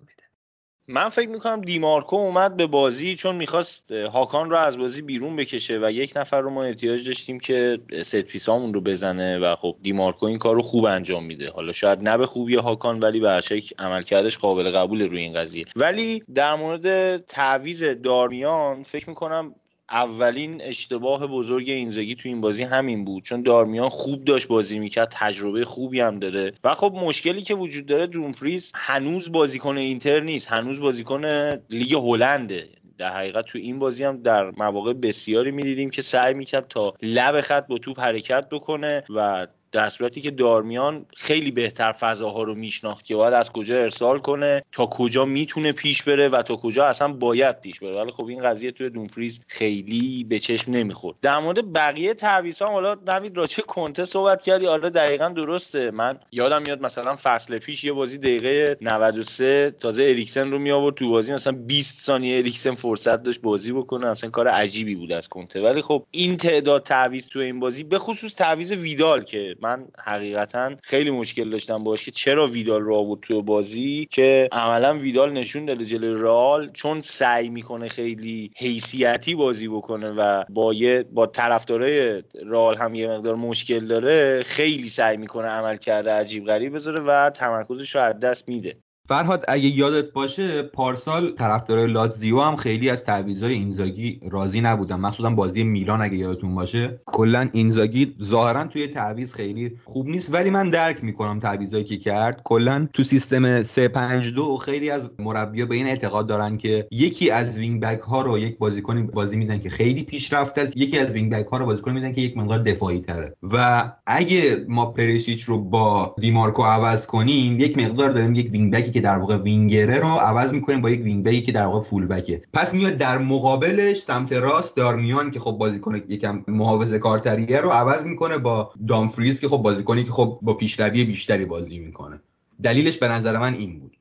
[0.87, 5.79] من فکر می‌کنم دیمارکو اومد به بازی چون می‌خواست هاکان رو از بازی بیرون بکشه
[5.81, 10.25] و یک نفر رو ما احتیاج داشتیم که ست پیسامون رو بزنه و خب دیمارکو
[10.25, 11.51] این کار رو خوب انجام میده.
[11.51, 15.65] حالا شاید نه به خوبی هاکان ولی به عمل عملکردش قابل قبول روی این قضیه.
[15.75, 19.55] ولی در مورد تعویز دارمیان فکر می‌کنم
[19.91, 23.23] اولین اشتباه بزرگ اینزاگی تو این بازی همین بود.
[23.23, 26.53] چون دارمیان خوب داشت بازی می‌کرد تجربه خوبی هم داره.
[26.63, 30.51] و خب مشکلی که وجود داره دومفریز هنوز بازیکن اینتر نیست.
[30.51, 31.25] هنوز بازیکن
[31.69, 32.69] لیگ هلنده.
[32.97, 37.41] در حقیقت تو این بازی هم در مواقع بسیاری می‌دیدیم که سعی می‌کرد تا لب
[37.41, 43.05] خط با توپ حرکت بکنه و در صورتی که دارمیان خیلی بهتر فضاها رو میشناخت
[43.05, 47.13] که باید از کجا ارسال کنه تا کجا می‌تونه پیش بره و تا کجا اصلا
[47.13, 48.01] باید پیش بره.
[48.01, 51.17] ولی خب این قضیه توی دونفریز خیلی به چشم نمی‌خورد.
[51.21, 54.67] در مورد بقیه تعویض ها حالا نوید راجع کنته صحبت کردی.
[54.67, 55.91] آره دقیقا درسته.
[55.91, 60.95] من یادم میاد مثلا فصل پیش یه بازی دقیقه 93 تازه اریکسن رو می آورد
[60.95, 61.33] تو بازی.
[61.33, 64.07] مثلا 20 ثانیه اریکسن فرصت داشت بازی بکنه.
[64.07, 67.99] اصلا کار عجیبی بود از کنته ولی خب این تعداد تعویض تو این بازی به
[67.99, 73.19] خصوص تعویض ویدال که من حقیقتا خیلی مشکل داشتم باش که چرا ویدال رو آورد
[73.21, 79.67] تو بازی که عملا ویدال نشون داده جلوی رئال چون سعی می‌کنه خیلی حیثیتی بازی
[79.67, 85.47] بکنه و با یه با طرفدارای رئال هم یه مقدار مشکل داره خیلی سعی می‌کنه
[85.47, 88.84] عمل کرده عجیب غریب بذاره و تمرکزش رو از دست میده.
[89.07, 94.95] فرهاد اگه یادت باشه پارسال طرفدارای لاتزیو هم خیلی از تعویضای اینزاگی راضی نبودن.
[94.95, 96.99] مخصوصا بازی میلان اگه یادتون باشه.
[97.05, 102.41] کلا اینزاگی ظاهرا توی تعویض خیلی خوب نیست ولی من درک می‌کنم تعویضایی که کرد.
[102.43, 107.81] کلا تو سیستم 352 خیلی از مربیا به این اعتقاد دارن که یکی از وینگ
[107.81, 111.45] بک ها رو یک بازیکنی بازی میدن که خیلی پیشرفته است یکی از وینگ بک
[111.45, 116.15] ها رو بازیکن میدن که یک مقدار دفاعی تره و اگه ما پریشیچ رو با
[116.19, 120.53] دیمارکو عوض کنیم یک مقدار داریم یک وینگ بکی که در واقع وینگره رو عوض
[120.53, 124.33] می‌کنیم با یک وینگ بکی که در واقع فول بکه پس میاد در مقابلش سمت
[124.33, 129.57] راست دارمیان که خب بازیکن یکم محافظه کارتریه رو عوض می‌کنه با دامفریز که خب
[129.57, 132.19] بازیکنی که خب با پیشروی بیشتری بازی می‌کنه.
[132.63, 133.97] دلیلش به نظر من این بود.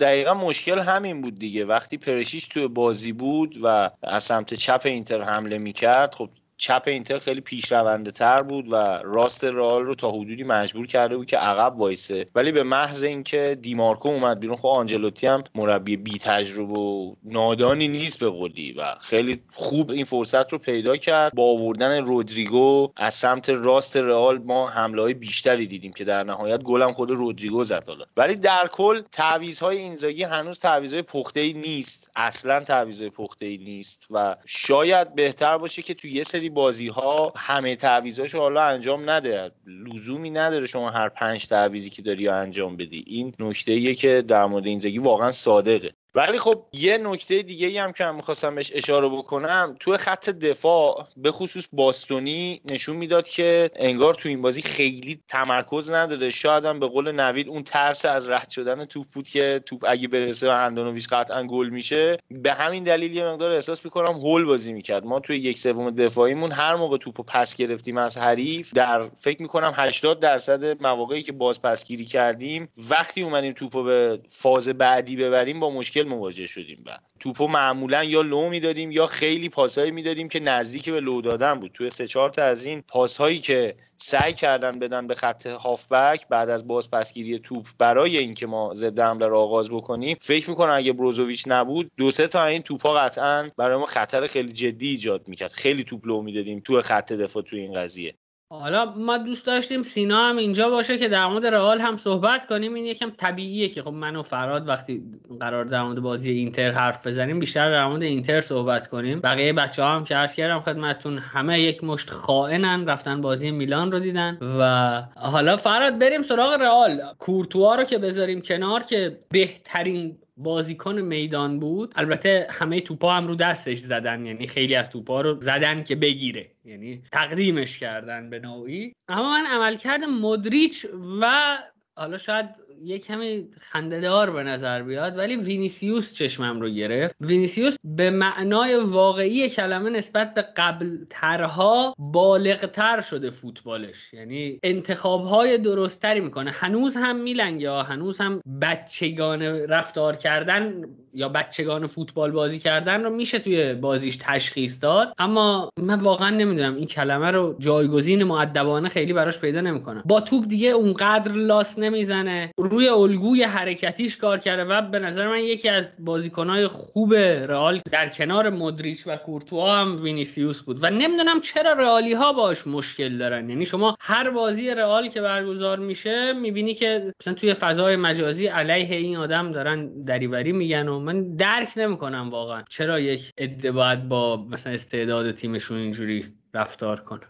[0.00, 1.64] دقیقا مشکل همین بود دیگه.
[1.64, 7.18] وقتی پریشیچ توی بازی بود و از سمت چپ اینتر حمله می‌کرد خب چپ اینتر
[7.18, 11.78] خیلی پیشرونده تر بود و راست رئال رو تا حدودی مجبور کرده بود که عقب
[11.78, 12.26] وایسه.
[12.34, 17.88] ولی به محض اینکه دیمارکو اومد بیرون خب آنجلوتی هم مربی بی تجربه و نادانی
[17.88, 21.34] نیست به قولی و خیلی خوب این فرصت رو پیدا کرد.
[21.34, 26.62] با آوردن رودریگو از سمت راست رئال ما حمله های بیشتری دیدیم که در نهایت
[26.62, 28.04] گلم خود رودریگو زد حالا.
[28.16, 32.10] ولی در کل تعویض‌های اینزاگی هنوز تعویض‌های پخته‌ای نیست.
[32.16, 37.76] اصلا تعویض‌های پخته‌ای نیست و شاید بهتر باشه که تو یه سری بازی ها همه
[37.76, 39.50] تعویضاشو حالا انجام نده.
[39.66, 43.04] لزومی نداره شما هر پنج تعویزی که داری انجام بدی.
[43.06, 45.90] این نکته که در مورد اینزاگی واقعا صادقه.
[46.14, 51.08] ولی خب یه نکته دیگه هم که من می‌خواستم بهش اشاره بکنم تو خط دفاع
[51.16, 56.30] به خصوص باستونی نشون می‌داد که انگار تو این بازی خیلی تمرکز نداره.
[56.30, 60.08] شاید هم به قول نوید اون ترس از رد شدن توپ بود که توپ اگه
[60.08, 62.18] برسه به اندونوویچ قطعا گل میشه.
[62.30, 65.04] به همین دلیل یه مقدار احساس می‌کنم هول بازی می‌کرد.
[65.04, 69.72] ما توی یک سوم دفاعیمون هر موقع توپو پس گرفتیم از حریف در فکر می‌کنم
[69.76, 75.70] 80 درصد مواقعی که باز پسگیری کردیم وقتی اومدیم توپو به فاز بعدی ببریم با
[75.70, 80.90] مشکل مواجه شدیم و توپو معمولا یا لو می‌دادیم یا خیلی پاسهایی می‌دادیم که نزدیک
[80.90, 81.70] به لو دادن بود.
[81.72, 86.50] توی سه چهار تا از این پاسهایی که سعی کردن بدن به خط هافبک بعد
[86.50, 90.92] از باز پسگیری توپ برای اینکه ما ضد حمله رو آغاز بکنیم فکر می‌کنم اگه
[90.92, 95.52] بروزوویچ نبود دو سه تا این توپا قطعا برای ما خطر خیلی جدی ایجاد می‌کرد.
[95.52, 98.14] خیلی توپ لو می‌دادیم تو خط دفاع تو این قضیه.
[98.48, 102.74] حالا ما دوست داشتیم سینا هم اینجا باشه که در مورد رئال هم صحبت کنیم.
[102.74, 105.02] این یکم طبیعیه که خب من و فراد وقتی
[105.40, 109.20] قرار در مورد بازی اینتر حرف بزنیم بیشتر در مورد اینتر صحبت کنیم.
[109.20, 113.92] بقیه بچه ها هم که عرض کردم خدمتتون همه یک مشت خائنن رفتن بازی میلان
[113.92, 117.02] رو دیدن و حالا فراد بریم سراغ رئال.
[117.18, 121.92] کورتوا رو که بذاریم کنار که بهترین بازیکن میدان بود.
[121.96, 124.26] البته همه توپا هم رو دستش زدن.
[124.26, 126.50] یعنی خیلی از توپا رو زدن که بگیره.
[126.64, 128.92] یعنی تقدیمش کردن به نوعی.
[129.08, 130.86] اما من عملکرد مدریچ
[131.20, 131.56] و
[131.96, 137.16] حالا شاید یه کمی خندهدار به نظر بیاد ولی وینیسیوس چشمم رو گرفت.
[137.20, 144.14] وینیسیوس به معنای واقعی کلمه نسبت به قبل ترها بالغتر شده فوتبالش.
[144.14, 146.50] یعنی انتخاب های درست‌تری می‌کنه.
[146.50, 150.84] هنوز هم میلنگه هنوز هم بچگانه رفتار کردن
[151.14, 155.14] یا بچگانه فوتبال بازی کردن رو میشه توی بازیش تشخیص داد.
[155.18, 160.02] اما من واقعا نمی‌دونم این کلمه رو جایگزین مؤدبانه خیلی براش پیدا نمی‌کنم.
[160.06, 165.40] با توپ دیگه اونقدر لاس نمی‌زنه روی الگوی حرکتیش کار کرده و به نظر من
[165.40, 170.78] یکی از بازیکنهای خوب رئال در کنار مدریچ و کورتوا هم وینیسیوس بود.
[170.82, 173.50] و نمی‌دونم چرا رئالی ها باش مشکل دارن.
[173.50, 178.96] یعنی شما هر بازی رئال که برگزار میشه می‌بینی که مثلا توی فضای مجازی علیه
[178.96, 182.64] این آدم دارن دری وری میگن و من درک نمی‌کنم واقعا.
[182.68, 187.20] چرا یک عده باید با مثلا استعداد تیمشون اینجوری رفتار کنه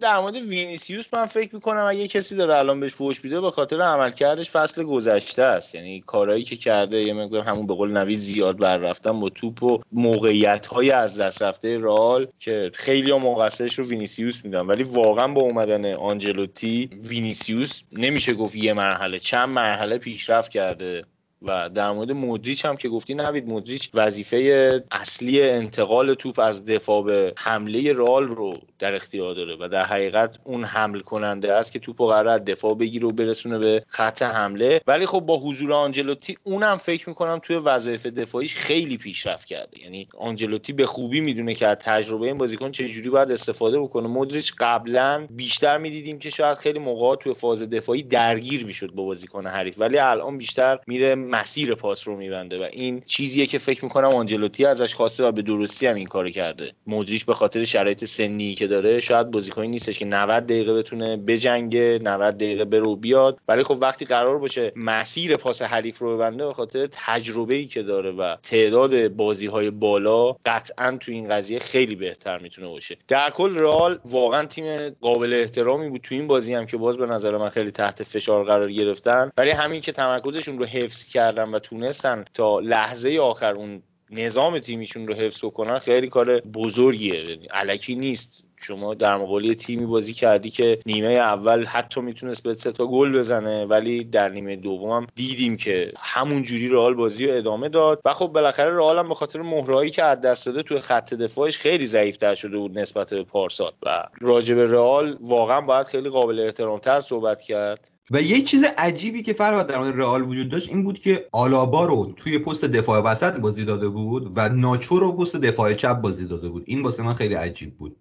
[0.00, 3.82] در مورد وینیسیوس من فکر می‌کنم اگه کسی داره الان بهش فوش میده به خاطر
[3.82, 5.74] عملکردش فصل گذشته است.
[5.74, 9.62] یعنی کارهایی که کرده یه مقدار همون به قول نوید زیاد ور رفتن با توپ
[9.62, 15.28] و موقعیت های از دست رفته رئال که خیلی مقصرش رو وینیسیوس میدن ولی واقعا
[15.28, 21.04] با اومدن آنجلوتی وینیسیوس نمیشه گفت یه مرحله چند مرحله پیشرفت کرده.
[21.44, 27.04] و در مورد مودریچ هم که گفتی نوید مودریچ وظیفه اصلی انتقال توپ از دفاع
[27.04, 31.78] به حمله رال رو در اختیار داره و در حقیقت اون حمل کننده است که
[31.78, 34.80] توپ قرار از دفاع بگیره و برسونه به خط حمله.
[34.86, 39.80] ولی خب با حضور آنجلوتی اونم فکر می‌کنم توی وظایف دفاعیش خیلی پیشرفت کرده.
[39.80, 44.08] یعنی آنجلوتی به خوبی می‌دونه که از تجربه این بازیکن چه جوری باید استفاده بکنه.
[44.08, 49.46] مودریچ قبلا بیشتر می‌دیدیم که شاید خیلی موقع توی فاز دفاعی درگیر می‌شد با بازیکن
[49.46, 54.08] حریف ولی الان بیشتر میره مسیر پاس رو میبنده و این چیزیه که فکر می‌کنم
[54.08, 56.72] آنجلوتی ازش خواسته و به درستی هم این کارو کرده.
[56.86, 62.00] مودریچ به خاطر شرایط سنی که داره شاید بازیکنی نیستش که 90 دقیقه بتونه بجنگه
[62.02, 63.38] 90 دقیقه برو بیاد.
[63.48, 67.82] ولی خب وقتی قرار باشه مسیر پاس حریف رو ببنده به خاطر تجربه ای که
[67.82, 72.96] داره و تعداد بازی های بالا قطعا تو این قضیه خیلی بهتر می‌تونه باشه.
[73.08, 77.06] در کل رئال واقعا تیم قابل احترامی بود تو این بازی هم که باز به
[77.06, 79.30] نظر من خیلی تحت فشار قرار گرفتن.
[79.36, 85.08] ولی همین که تمرکزشون رو حفظ کردن و تونستن تا لحظه آخر اون نظام تیمیشون
[85.08, 87.30] رو حفظ کنن خیلی کار بزرگیه.
[87.30, 88.44] یعنی علکی نیست.
[88.64, 93.18] شما در مقابل تیمی بازی کردی که نیمه اول حتی می‌تونست به سه تا گل
[93.18, 98.00] بزنه ولی در نیمه دوم دیدیم که همون جوری رئال بازی رو ادامه داد.
[98.04, 101.58] و خب بالاخره رئال هم به خاطر مهرهایی که از دست داده توی خط دفاعش
[101.58, 103.72] خیلی ضعیفتر شده بود نسبت به پارسال.
[103.82, 107.91] و راجب رئال واقعا باید خیلی قابل احترامتر صحبت کرد.
[108.10, 111.84] و یه چیز عجیبی که فرات در مورد رئال وجود داشت این بود که آلابا
[111.84, 116.26] رو توی پست دفاع وسط بازی داده بود و ناچو رو پست دفاع چپ بازی
[116.26, 116.62] داده بود.
[116.66, 117.96] این واسه من خیلی عجیب بود.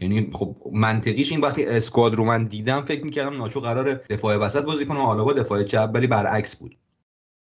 [0.00, 4.64] یعنی خب منطقیش این وقتی اسکواد رو من دیدم فکر می‌کردم ناچو قرار دفاع وسط
[4.64, 6.76] بازی کنه و آلابا دفاع چپ ولی برعکس بود.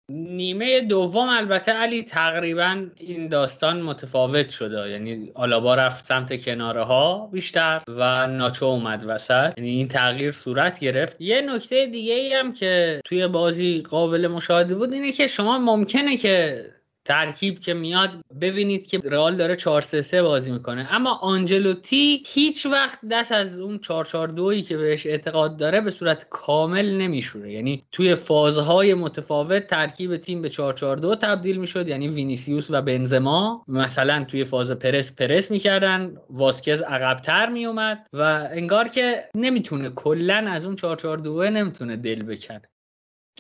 [0.10, 4.90] نیمه دوم البته علی تقریبا این داستان متفاوت شده.
[4.90, 9.54] یعنی آلابا رفت سمت کناره ها بیشتر و ناچو اومد وسط.
[9.58, 11.22] یعنی این تغییر صورت گرفت.
[11.22, 16.18] یه نکته دیگه ای هم که توی بازی قابل مشاهده بود اینه که شما ممکنه
[16.18, 16.64] که
[17.10, 18.10] ترکیب که میاد
[18.42, 20.88] ببینید که رئال داره 4 3 3 بازی می‌کنه.
[20.92, 25.92] اما آنجلوتی هیچ وقت دست از اون 4 4 2 که بهش اعتقاد داره به
[25.92, 27.52] صورت کامل نمیشوره.
[27.52, 31.88] یعنی توی فازهای متفاوت ترکیب تیم به 4 4 2 تبدیل می‌شد.
[31.88, 36.18] یعنی وینیسیوس و بنزما مثلا توی فاز پرس پرس می‌کردن.
[36.30, 42.24] واسکز عقبتر میومد و انگار که نمی‌تونه کلا از اون 4 4 2 نمی‌تونه دل
[42.24, 42.62] بکنه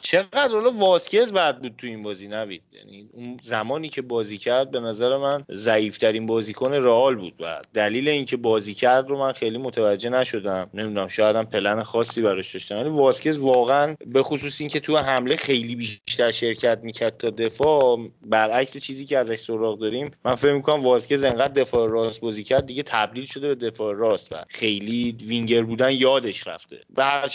[0.02, 2.62] چقدر حالا واسکز بعد بود تو این بازی نوید.
[2.72, 7.34] یعنی اون زمانی که بازی کرد به نظر من ضعیفترین بازیکن رئال بود.
[7.40, 10.70] و دلیل اینکه بازی کرد رو من خیلی متوجه نشدم.
[10.74, 12.80] نمی‌دونم شاید هم پلن خاصی براش داشتن.
[12.80, 18.78] ولی واسکز واقعا به خصوص اینکه تو حمله خیلی بیشتر شرکت می‌کرد تا دفاع برعکس
[18.78, 22.84] چیزی که ازش سراغ داریم من فکر می‌کنم واسکز انقدر دفاع راست بازی کرد دیگه
[22.84, 26.82] تبدیل شده به دفاع راست و خیلی وینگر بودن یادش رفته.
[26.96, 27.28] به هر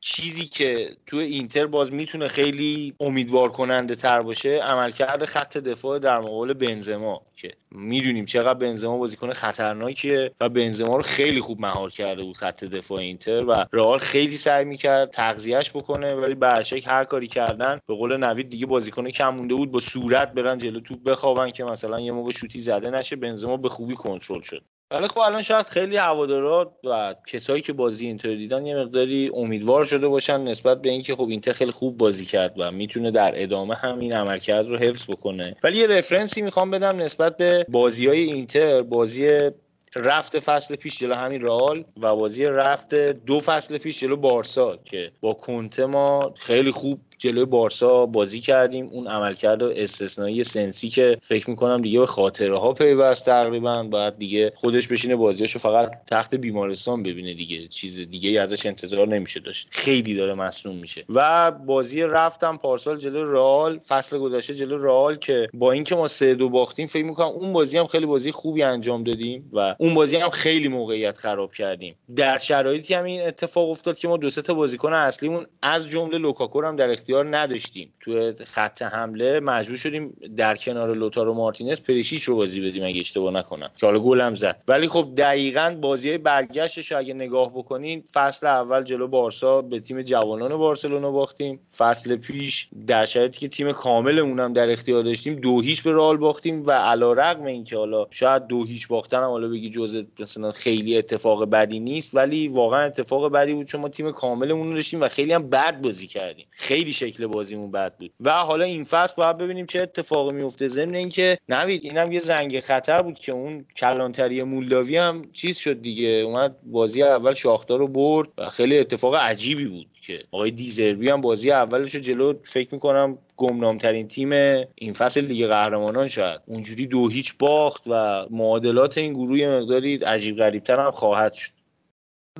[0.00, 6.20] چیزی که تو اینتر باز می‌تونه خیلی امیدوار کننده تر باشه عملکرد خط دفاع در
[6.20, 12.22] مقابل بنزما که می‌دونیم چقدر بنزما بازیکن خطرناکیه و بنزما رو خیلی خوب مهار کرده
[12.22, 17.28] بود خط دفاع اینتر و رئال خیلی سعی می‌کرد تغذیهش بکنه ولی به هر کاری
[17.28, 21.50] کردن به قول نوید دیگه بازیکن کم مونده بود با صورت برن جلو توپ بخوابن
[21.50, 24.64] که مثلا یه موقع شوتی زده نشه بنزما به خوبی کنترل شد.
[24.90, 29.84] ولی خب الان شاید خیلی هوادارا و کسایی که بازی اینتر دیدن یه مقداری امیدوار
[29.84, 33.74] شده باشن نسبت به اینکه خب اینتر خیلی خوب بازی کرد و می‌تونه در ادامه
[33.74, 35.56] هم این عملکرد رو حفظ بکنه.
[35.62, 39.50] ولی یه رفرنسی می‌خوام بدم نسبت به بازی های اینتر بازی
[39.96, 45.12] رفت فصل پیش جلو همین رئال و بازی رفت دو فصل پیش جلو بارسا که
[45.20, 48.86] با کنته ما خیلی خوب جلوی بارسا بازی کردیم.
[48.92, 53.82] اون عملکرد استثنایی سنسی که فکر می‌کنم دیگه به خاطره ها پیوست تقریبا.
[53.82, 57.68] باید دیگه خودش بشینه بازیاشو فقط تخت بیمارستان ببینه دیگه.
[57.68, 59.68] چیز دیگه ازش انتظار نمیشه داشت.
[59.70, 61.04] خیلی داره مصنوم میشه.
[61.08, 63.78] و بازی رفتم پارسال جلو رئال.
[63.78, 67.78] فصل گذشته جلو رئال که با اینکه ما سه دو باختیم فکر می‌کنم اون بازی
[67.78, 71.94] هم خیلی بازی خوبی انجام دادیم و اون بازی هم خیلی موقعیت خراب کردیم.
[72.16, 76.18] در شرایطی هم این اتفاق افتاد که ما دو سه تا بازیکن اصلیمون از جمله
[76.18, 77.92] لوکاکو هم در نداشتیم.
[78.00, 83.32] تو خط حمله مجبور شدیم در کنار لوتارو مارتینز پریشیچ رو بازی بدیم اگه اشتباه
[83.32, 83.70] نکنم.
[83.76, 84.62] که حالا گلم زد.
[84.68, 90.56] ولی خب دقیقا بازی برگشتش اگه نگاه بکنین فصل اول جلو بارسا به تیم جوانان
[90.56, 91.60] بارسلونا باختیم.
[91.76, 96.16] فصل پیش در شرایطی که تیم کاملمون هم در اختیار داشتیم دو هیچ به رئال
[96.16, 100.98] باختیم و علیرغم اینکه حالا شاید دو هیچ باختن هم حالا بگی جزء مثلا خیلی
[100.98, 105.08] اتفاق بدی نیست ولی واقعا اتفاق بدی بود چون ما تیم کاملمون رو داشتیم و
[105.08, 106.46] خیلی هم بد بازی کردیم.
[106.50, 108.12] خیلی شکل بازیمون بد بود.
[108.20, 110.68] و حالا این فصل باید ببینیم چه اتفاقی میفته.
[110.68, 115.82] ضمن اینکه نوید اینم یه زنگ خطر بود که اون کلانتری مولداوی هم چیز شد
[115.82, 116.08] دیگه.
[116.08, 121.20] اومد بازی اول شاختار رو برد و خیلی اتفاق عجیبی بود که آقای دیزربی هم
[121.20, 124.32] بازی اولش رو جلو فکر می‌کنم گمنامترین تیم
[124.74, 130.36] این فصل لیگ قهرمانان شد اونجوری دو هیچ باخت و معادلات این گروه مقداری عجیب
[130.36, 131.50] غریبتر هم خواهد شد.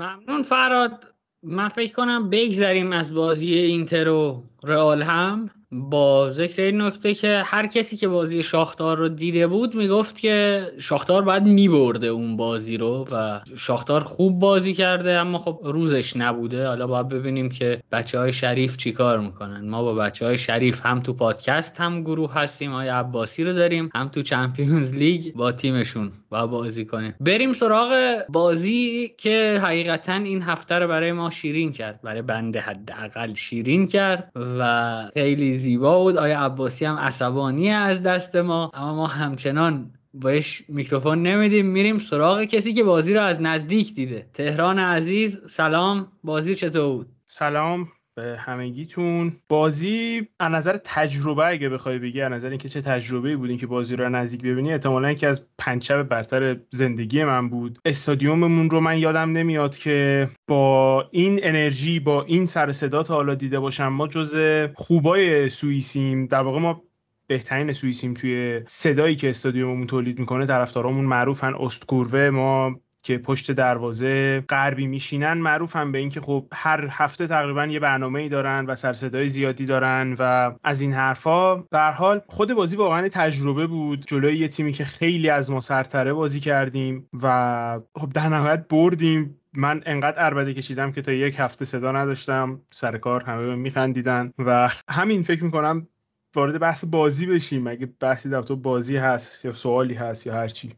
[0.00, 1.07] ممنون فراد.
[1.42, 5.50] من فکر کنم بگذریم از بازی اینتر و رئال هم.
[5.70, 10.66] با ذکر این نکته که هر کسی که بازی شاختار رو دیده بود می‌گفت که
[10.80, 16.66] شاختار باید میبرده اون بازی رو و شاختار خوب بازی کرده اما خب روزش نبوده.
[16.66, 19.68] حالا باید ببینیم که بچه های شریف چیکار می‌کنن.
[19.68, 23.90] ما با بچه های شریف هم تو پادکست هم گروه هستیم های عباسی رو داریم
[23.94, 26.12] هم تو چمپیونز لیگ با تیمشون.
[26.30, 32.02] با بازی کنیم بریم سراغ بازی که حقیقتا این هفته رو برای ما شیرین کرد.
[32.02, 36.16] برای بنده حداقل شیرین کرد و خیلی زیبا بود.
[36.16, 41.66] آیا عباسی هم عصبانی از دست ما؟ اما ما همچنان بهش میکروفون نمیدیم.
[41.66, 44.26] میریم سراغ کسی که بازی رو از نزدیک دیده.
[44.34, 46.12] تهران عزیز سلام.
[46.24, 47.88] بازی چطور بود؟ سلام.
[48.18, 49.32] به همگیتون.
[49.48, 53.96] بازی از نظر تجربه اگه بخوای بگی از نظر اینکه چه تجربه بود اینکه بازی
[53.96, 57.78] رو نزدیک ببینی احتمالا یکی از پنجشب برتر زندگی من بود.
[57.84, 63.34] استادیوممون رو من یادم نمیاد که با این انرژی با این سر صدا تا حالا
[63.34, 64.36] دیده باشم ما جز
[64.74, 66.82] خوبای سوئیسیم در واقع ما
[67.26, 74.40] بهترین سوئیسیم توی صدایی که استادیوممون تولید می‌کنه طرفدارامون معروفن استکوروه ما که پشت دروازه
[74.48, 79.28] غربی میشینن معروفن به اینکه خب هر هفته تقریبا یه برنامه ای دارن و سرصدای
[79.28, 81.56] زیادی دارن و از این حرفا.
[81.56, 84.04] به حال خود بازی واقعا تجربه بود.
[84.06, 89.40] جلوی یه تیمی که خیلی از ما سرتره بازی کردیم و خب در نهایت بردیم.
[89.52, 92.60] من انقدر اربده کشیدم که تا یک هفته صدا نداشتم.
[92.70, 95.88] سر کار همه میخندیدن و همین فکر می‌کنم
[96.34, 97.66] وارد بحث بازی بشیم.
[97.66, 100.76] اگه بحثی در تو بازی هست یا سوالی هست یا هرچی.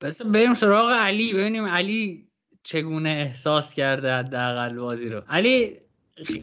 [0.00, 2.28] بس بریم سراغ علی ببینیم علی
[2.62, 5.22] چگونه احساس کرده حداقل بازی رو.
[5.28, 5.76] علی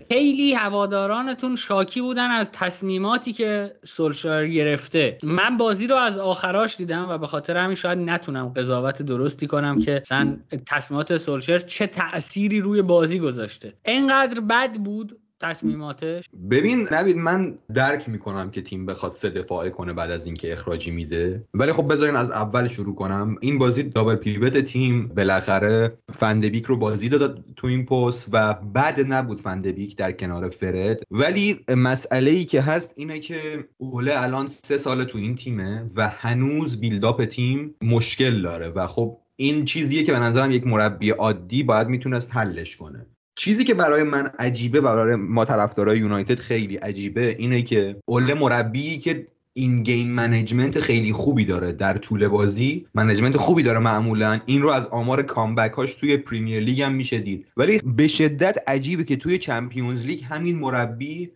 [0.07, 5.17] خیلی هوادارانتون شاکی بودن از تصمیماتی که سولشار گرفته.
[5.23, 9.79] من بازی رو از آخراش دیدم و به خاطر همین شاید نتونم قضاوت درستی کنم
[9.79, 13.73] که مثلا تصمیمات سولشر چه تأثیری روی بازی گذاشته.
[13.85, 19.93] انقدر بد بود تصمیماتش؟ ببین نوید من درک می‌کنم که تیم بخواد سه دفاعه کنه
[19.93, 21.43] بعد از اینکه اخراجی میده.
[21.53, 23.35] ولی خب بذارین از اول شروع کنم.
[23.41, 25.07] این بازی دابل پیوت تیم.
[25.07, 31.03] بالاخره فندبیک رو بازی داد تو این پست و بعد نبود فندبیک در کنار فرد.
[31.11, 33.37] ولی مسئله ای که هست اینه که
[33.77, 38.69] اوله الان سه سال تو این تیمه و هنوز بیلداپ تیم مشکل داره.
[38.69, 43.05] و خب این چیزیه که به نظرم یک مربی عادی باید می‌تونست حلش کنه.
[43.35, 48.99] چیزی که برای من عجیبه برای ما طرفدارای یونایتد خیلی عجیبه اینه که اوله مربی
[48.99, 49.25] که
[49.57, 54.39] این game management خیلی خوبی داره در طول بازی management خوبی داره معمولا.
[54.45, 57.45] این رو از آمار comeback هاش توی پریمیر لیگ هم میشه دید.
[57.57, 61.31] ولی به شدت عجیبه که توی چمپیونز لیگ همین مربی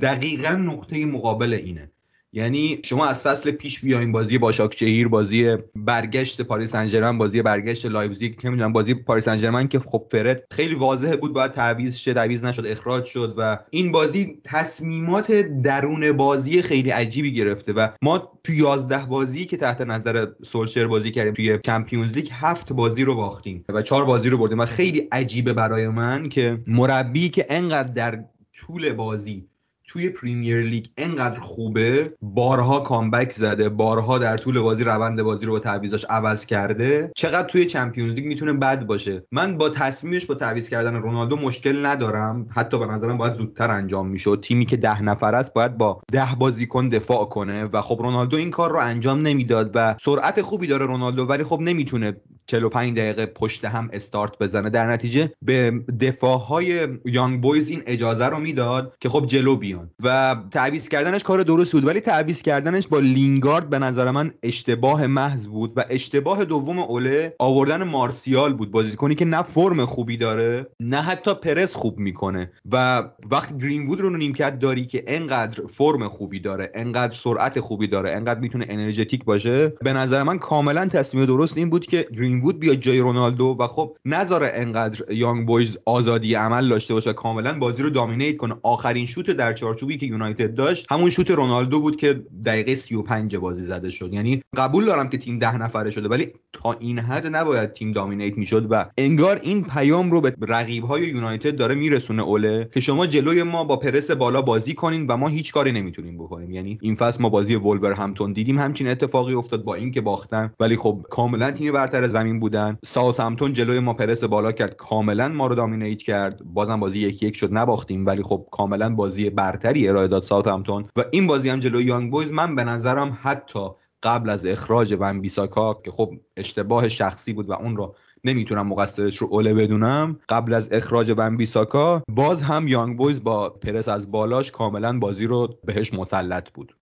[0.00, 1.90] دقیقا نقطه مقابل اینه.
[2.34, 8.40] یعنی شما از فصل پیش بیاین بازی باشاکشهیر بازی برگشت پاریس سن بازی برگشت لایپزیگ
[8.40, 12.44] که می‌دونم بازی پاریس سن که خب فرد خیلی واضحه بود باید تعویض شه تعویض
[12.44, 15.32] نشد اخراج شد و این بازی تصمیمات
[15.62, 21.10] درون بازی خیلی عجیبی گرفته و ما تو 11 بازی که تحت نظر سولسشر بازی
[21.10, 25.08] کردیم توی چمپیونز لیگ هفت بازی رو باختیم و چهار بازی رو بردیم و خیلی
[25.12, 28.24] عجیبه برای من که مربی که انقدر در
[28.54, 29.48] طول بازی
[29.94, 35.52] توی پریمیر لیگ انقدر خوبه بارها comeback زده بارها در طول بازی روند بازی رو
[35.52, 37.10] با تعویضاش عوض کرده.
[37.16, 41.86] چقدر توی چمپیونز لیگ می‌تونه بد باشه؟ من با تصمیمش با تعویض کردن رونالدو مشکل
[41.86, 42.46] ندارم.
[42.50, 46.34] حتی به نظرم باید زودتر انجام می‌شد تیمی که ده نفر است باید با ده
[46.38, 50.86] بازیکن دفاع کنه و خب رونالدو این کار رو انجام نمی‌داد و سرعت خوبی داره
[50.86, 52.16] رونالدو ولی خب نمی‌تونه
[52.46, 54.70] 45 دقیقه پشت هم استارت بزنه.
[54.70, 59.90] در نتیجه به دفاع های یانگ بویز این اجازه رو می‌داد که خب جلو بیان.
[60.02, 65.06] و تعویض کردنش کار درست بود ولی تعویض کردنش با لینگارد به نظر من اشتباه
[65.06, 68.70] محض بود و اشتباه دوم اوله آوردن مارسیال بود.
[68.70, 72.50] بازیکنی که نه فرم خوبی داره نه حتی پرس خوب می‌کنه.
[72.72, 78.10] و وقتی گرینوود رو نیمکت داری که انقدر فرم خوبی داره انقدر سرعت خوبی داره
[78.10, 82.76] انقدر می‌تونه انرژتیک باشه به نظر من کاملا تصمیم درست این بود که گرینوود بیاد
[82.76, 83.56] جای رونالدو.
[83.60, 88.54] و خب نذاره انقدر یانگ بویز آزادی عمل داشته باشه کاملا بازی رو دامینیت کنه.
[88.62, 93.64] آخرین شوت در چارچوبی که یونایتد داشت همون شوت رونالدو بود که دقیقه 35 بازی
[93.64, 94.12] زده شد.
[94.12, 98.38] یعنی قبول دارم که تیم ده نفره شده ولی تا این حد نباید تیم دامینیت
[98.38, 103.06] می‌شد و انگار این پیام رو به رقیب های یونایتد داره میرسونه اوله که شما
[103.06, 106.50] جلوی ما با پرس بالا بازی کنین و ما هیچ کاری نمی‌تونیم بکنیم.
[106.50, 107.54] یعنی این فصل ما بازی
[107.96, 108.58] همتون دیدیم.
[108.58, 110.52] همچین اتفاقی افتاد با اینکه باختن.
[110.60, 112.78] ولی خب کاملا تیم برتر زمین بودن.
[113.18, 114.76] همتون جلوی ما پرس بالا کرد.
[114.76, 116.44] کاملا ما رو دامینیت کرد.
[116.44, 117.48] بازم بازی یکی یک شد.
[117.52, 122.10] نباختیم ولی خب کاملا بازی برتری ارائه داد همتون و این بازی هم جلوی یانگ
[122.10, 122.32] بویز.
[122.32, 123.68] من به نظرم حتی
[124.02, 127.94] قبل از اخراج ون بیساکا که خب اشتباه شخصی بود و اون رو
[128.24, 133.88] نمی‌تونم مقصرش رو اوله بدونم قبل از اخراج بنبیساکا باز هم یانگ بویز با پرس
[133.88, 136.76] از بالاش کاملا بازی رو بهش مسلط بود.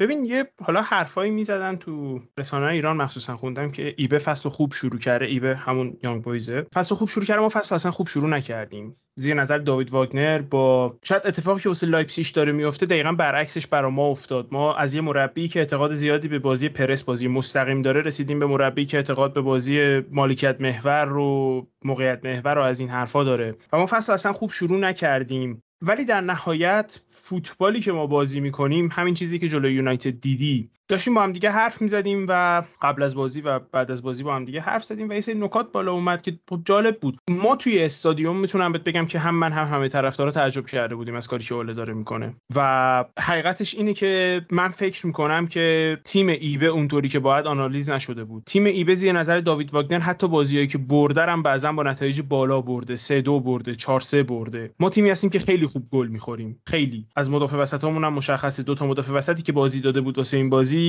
[0.00, 4.98] ببین یه حالا حرفایی می‌زدن تو رسانه ایران مخصوصا خوندم که ایبه فصل خوب شروع
[4.98, 6.66] کرده ایبه همون یانگ بویزه.
[6.74, 8.96] فصل خوب شروع کرده ما فصل اصلا خوب شروع نکردیم.
[9.14, 13.90] زیر نظر داوید واگنر با شاید اتفاقی که واسه لایپسیش داره میفته دقیقا برعکسش برا
[13.90, 14.48] ما افتاد.
[14.52, 18.46] ما از یه مربی که اعتقاد زیادی به بازی پرس بازی مستقیم داره رسیدیم به
[18.46, 23.54] مربی که اعتقاد به بازی مالکیت محور رو موقعیت محور رو از این حرفا داره.
[23.72, 25.62] و ما فصل اصلا خوب شروع نکردیم.
[25.82, 30.70] ولی در نهایت فوتبالی که ما بازی می‌کنیم همین چیزی که جلوی یونایتد دیدی.
[30.90, 34.36] داشتیم با هم دیگه حرف می‌زدیم و قبل از بازی و بعد از بازی با
[34.36, 37.18] هم دیگه حرف زدیم و یه سری نکات بالا اومد که خب جالب بود.
[37.30, 41.14] ما توی استادیوم می‌تونم بهت بگم که هم من هم همه طرفدارا تعجب کرده بودیم
[41.14, 42.34] از کاری که اوله داره می‌کنه.
[42.54, 48.24] و حقیقتش اینه که من فکر می‌کنم که تیم ایبه اونطوری که باید آنالیز نشده
[48.24, 48.42] بود.
[48.46, 52.60] تیم ایبه زیر نظر داوید واگنر حتی بازیایی که برده هم بعضا با نتایج بالا
[52.60, 54.70] برده 3 2 برده 4 3 برده.
[54.80, 56.60] ما تیمی هستیم که خیلی خوب گل می‌خوریم.
[56.66, 57.06] خیلی.
[57.16, 58.62] از مدافع وسطامون هم مشخصه.
[58.62, 60.79] دو تا مدافع وسطی که بازی داده بود واسه این بازی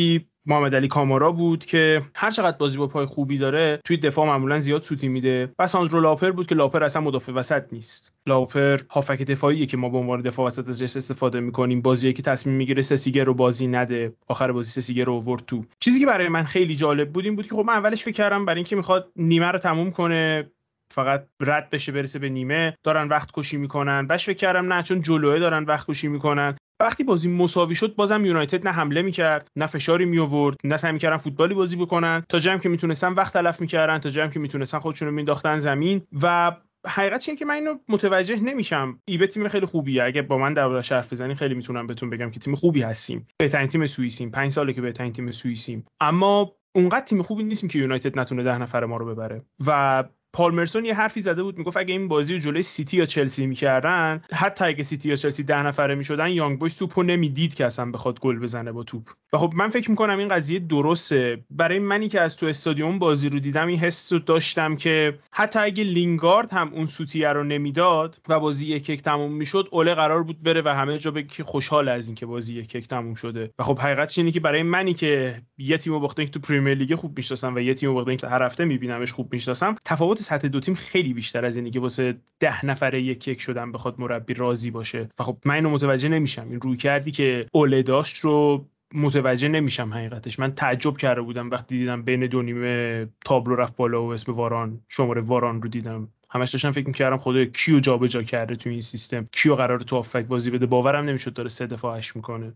[0.45, 4.59] محمد علی کامارا بود که هر چقدر بازی با پای خوبی داره توی دفاع معمولا
[4.59, 5.53] زیاد سوتی میده.
[5.59, 8.13] و ساندرو لاپر بود که لاپر اصلا مدافع وسط نیست.
[8.27, 11.81] لاپر هافک دفاعیه که ما به عنوان دفاع وسط ازش استفاده می‌کنیم.
[11.81, 14.13] بازی که تصمیم می‌گیره سسیگر رو بازی نده.
[14.27, 15.65] آخر بازی سسیگر رو آورد تو.
[15.79, 18.45] چیزی که برای من خیلی جالب بود این بود که خب من اولش فکر کردم
[18.45, 20.51] برای اینکه می‌خواد نیمه رو تموم کنه
[20.93, 24.07] فقط رد بشه برسه به نیمه دارن وقت کشی می‌کنن.
[24.07, 26.55] بش فکر کردم نه چون جلوه دارن وقت کشی می‌کنن.
[26.81, 30.91] وقتی بازی مساوی شد بازم یونایتد نه حمله می‌کرد نه فشاری می آورد نه سعی
[30.91, 32.23] می‌کردن فوتبالی بازی بکنن.
[32.29, 36.01] تا جایی که می‌تونستن وقت تلف می‌کردن تا جایی که می‌تونستن خودشون رو مینداختن زمین.
[36.21, 36.51] و
[36.87, 38.99] حقیقت اینه که من اینو متوجه نمیشم.
[39.05, 40.03] وای‌بی تیم خیلی خوبیه.
[40.03, 43.27] اگه با من حرف بزنی خیلی می‌تونم بهتون بگم که تیم خوبی هستیم.
[43.37, 44.31] بهترین تیم سوئیسیم.
[44.31, 45.85] پنج ساله که بهترین تیم سوئیسیم.
[45.99, 49.41] اما اونقدر تیم خوبی نیستیم که یونایتد نتونه ده نفر ما رو ببره.
[49.65, 50.03] و
[50.33, 54.21] پالمرسون یه حرفی زده بود می‌گفت اگه این بازی رو جلوی سیتی یا چلسی می‌کردن
[54.33, 58.19] حتی اگه سیتی یا چلسی ده نفره می‌شدن یانگ بویز توپو نمی‌دید که اصلا بخواد
[58.19, 59.09] گل بزنه با توپ.
[59.33, 61.43] و خب من فکر می‌کنم این قضیه درسته.
[61.49, 65.59] برای منی که از تو استادیوم بازی رو دیدم این حس رو داشتم که حتی
[65.59, 70.23] اگه لینگارد هم اون سوتیه رو نمی‌داد و بازی یک یک تموم می‌شد اوله قرار
[70.23, 73.51] بود بره و همه جا بگه که خوشحاله از اینکه بازی یک یک تموم شده.
[73.59, 76.95] و خب حقیقتش اینه که برای منی که یه تیمو باختن که تو Premier League
[76.95, 80.59] خوب می‌شناسم و یه تیمو باختن که هر هفته میبینمش خوب می‌شناسم تفاوت سطح دو
[80.59, 84.71] تیم خیلی بیشتر از اینه که واسه ده نفره یک یک شدن بخواد مربی راضی
[84.71, 85.09] باشه.
[85.19, 86.47] و خب من اینو متوجه نمیشم.
[86.49, 90.39] این رویکردی که اوله داشت رو متوجه نمیشم حقیقتش.
[90.39, 94.81] من تعجب کرده بودم وقتی دیدم بین دو نیمه تابلو رفت بالا و اسم واران
[94.87, 96.07] شماره واران رو دیدم.
[96.29, 99.27] همش داشتم فکر می‌کردم خدا کیو جابجا کرده تو این سیستم.
[99.31, 100.65] کیو قرار تو بازی بده.
[100.65, 102.53] باورم نمی‌شد داره سه دفاعش می‌کنه.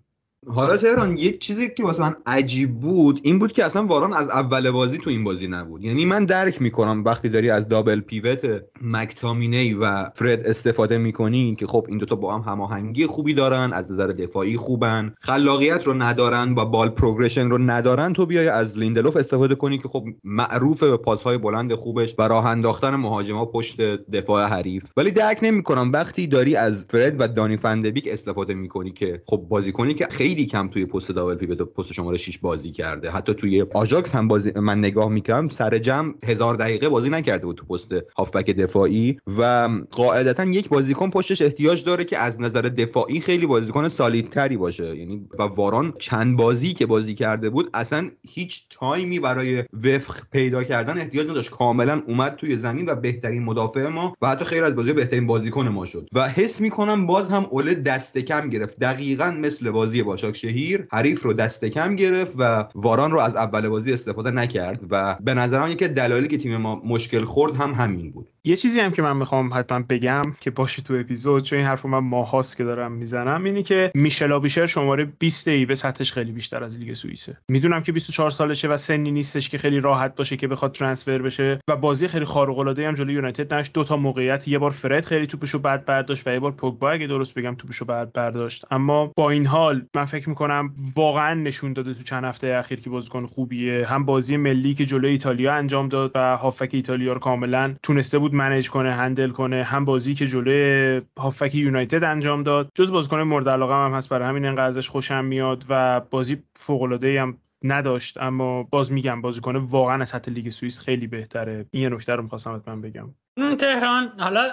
[0.48, 4.30] حالا تهران یک چیزی که واسه من عجیب بود این بود که اصلا واران از
[4.30, 5.84] اول بازی تو این بازی نبود.
[5.84, 11.68] یعنی من درک می‌کنم وقتی داری از double pivot مکتامینی و فرد استفاده می‌کنی که
[11.68, 16.56] خب این دوتا با هم هماهنگی خوبی دارن از نظر دفاعی خوبن خلاقیت رو ندارن
[16.58, 20.98] و ball progression رو ندارن تو بیای از لیندلوف استفاده کنی که خب معروف به
[20.98, 23.82] پاسهای بلند خوبش و راه انداختن مهاجما پشت
[24.12, 24.84] دفاع حریف.
[24.98, 29.94] ولی درک نمی‌کنم وقتی داری از فرد و دانی فندبیک استفاده می‌کنی که خب بازیکنی
[29.94, 33.12] که خیلی خیلی کم توی پست double pivot پست شماره 6 بازی کرده.
[33.12, 37.56] حتی توی آژاکس هم بازی من نگاه می‌کردم سر جمع هزار دقیقه بازی نکرده بود
[37.56, 43.20] تو پست هافبک دفاعی و قاعدتا یک بازیکن پشتش احتیاج داره که از نظر دفاعی
[43.20, 44.98] خیلی بازیکن سالیدتری باشه.
[44.98, 50.64] یعنی و واران چند بازی که بازی کرده بود اصلا هیچ تایمی برای وفق پیدا
[50.64, 51.50] کردن احتیاج نداشت.
[51.50, 55.68] کاملا اومد توی زمین و بهترین مدافع ما و حتی خیر از بازی بهترین بازیکن
[55.68, 56.08] ما شد.
[56.14, 58.80] و حس می‌کنم باز هم اوله دست کم گرفت.
[58.80, 63.70] دقیقا مثل بازی باشه شهیر حریف رو دست کم گرفت و واران رو از اول
[63.70, 68.12] بازی استفاده نکرد و به نظرم یکی دلایلی که تیم ما مشکل خورد هم همین
[68.12, 68.30] بود.
[68.48, 71.88] یه چیزی هم که من می‌خوام حتما بگم که باشه تو اپیزود چون این حرفو
[71.88, 76.32] من ماهاست که دارم می‌زنم اینی که میشل آبیشر شماره 20 ای به سطحش خیلی
[76.32, 77.38] بیشتر از لیگ سوئیسه.
[77.48, 81.60] می‌دونم که 24 سالشه و سنی نیستش که خیلی راحت باشه که بخواد ترانسفر بشه
[81.68, 85.06] و بازی خیلی خارق العاده هم جلوی یونایتد داشت دو تا موقعیت یه بار فرد
[85.06, 88.66] خیلی توپشو بعد برداشت و یه بار پوگبا اگه درست بگم توپشو بعد برداشت.
[88.72, 92.90] اما با این حال من فکر می‌کنم واقعا نشون داده تو چند هفته اخیر که
[92.90, 93.88] بازیکن خوبیه.
[93.88, 98.35] هم بازی ملی که جلوی ایتالیا انجام داد و هافک ایتالیا رو کاملا تونسته بود
[98.36, 102.70] منیج کنه هندل کنه هم بازی که جلوی هافک یونایتد انجام داد.
[102.76, 106.82] جز بازیکن مورد علاقه هم هست برای همین انقدر ازش خوشم میاد و بازی فوق
[106.82, 108.18] العاده هم نداشت.
[108.22, 111.66] اما باز میگم بازیکن واقعا از سطح لیگ سوئیس خیلی بهتره.
[111.72, 113.10] این یه نکته رو می‌خواستم من بگم.
[113.58, 114.12] تهران.
[114.20, 114.52] حالا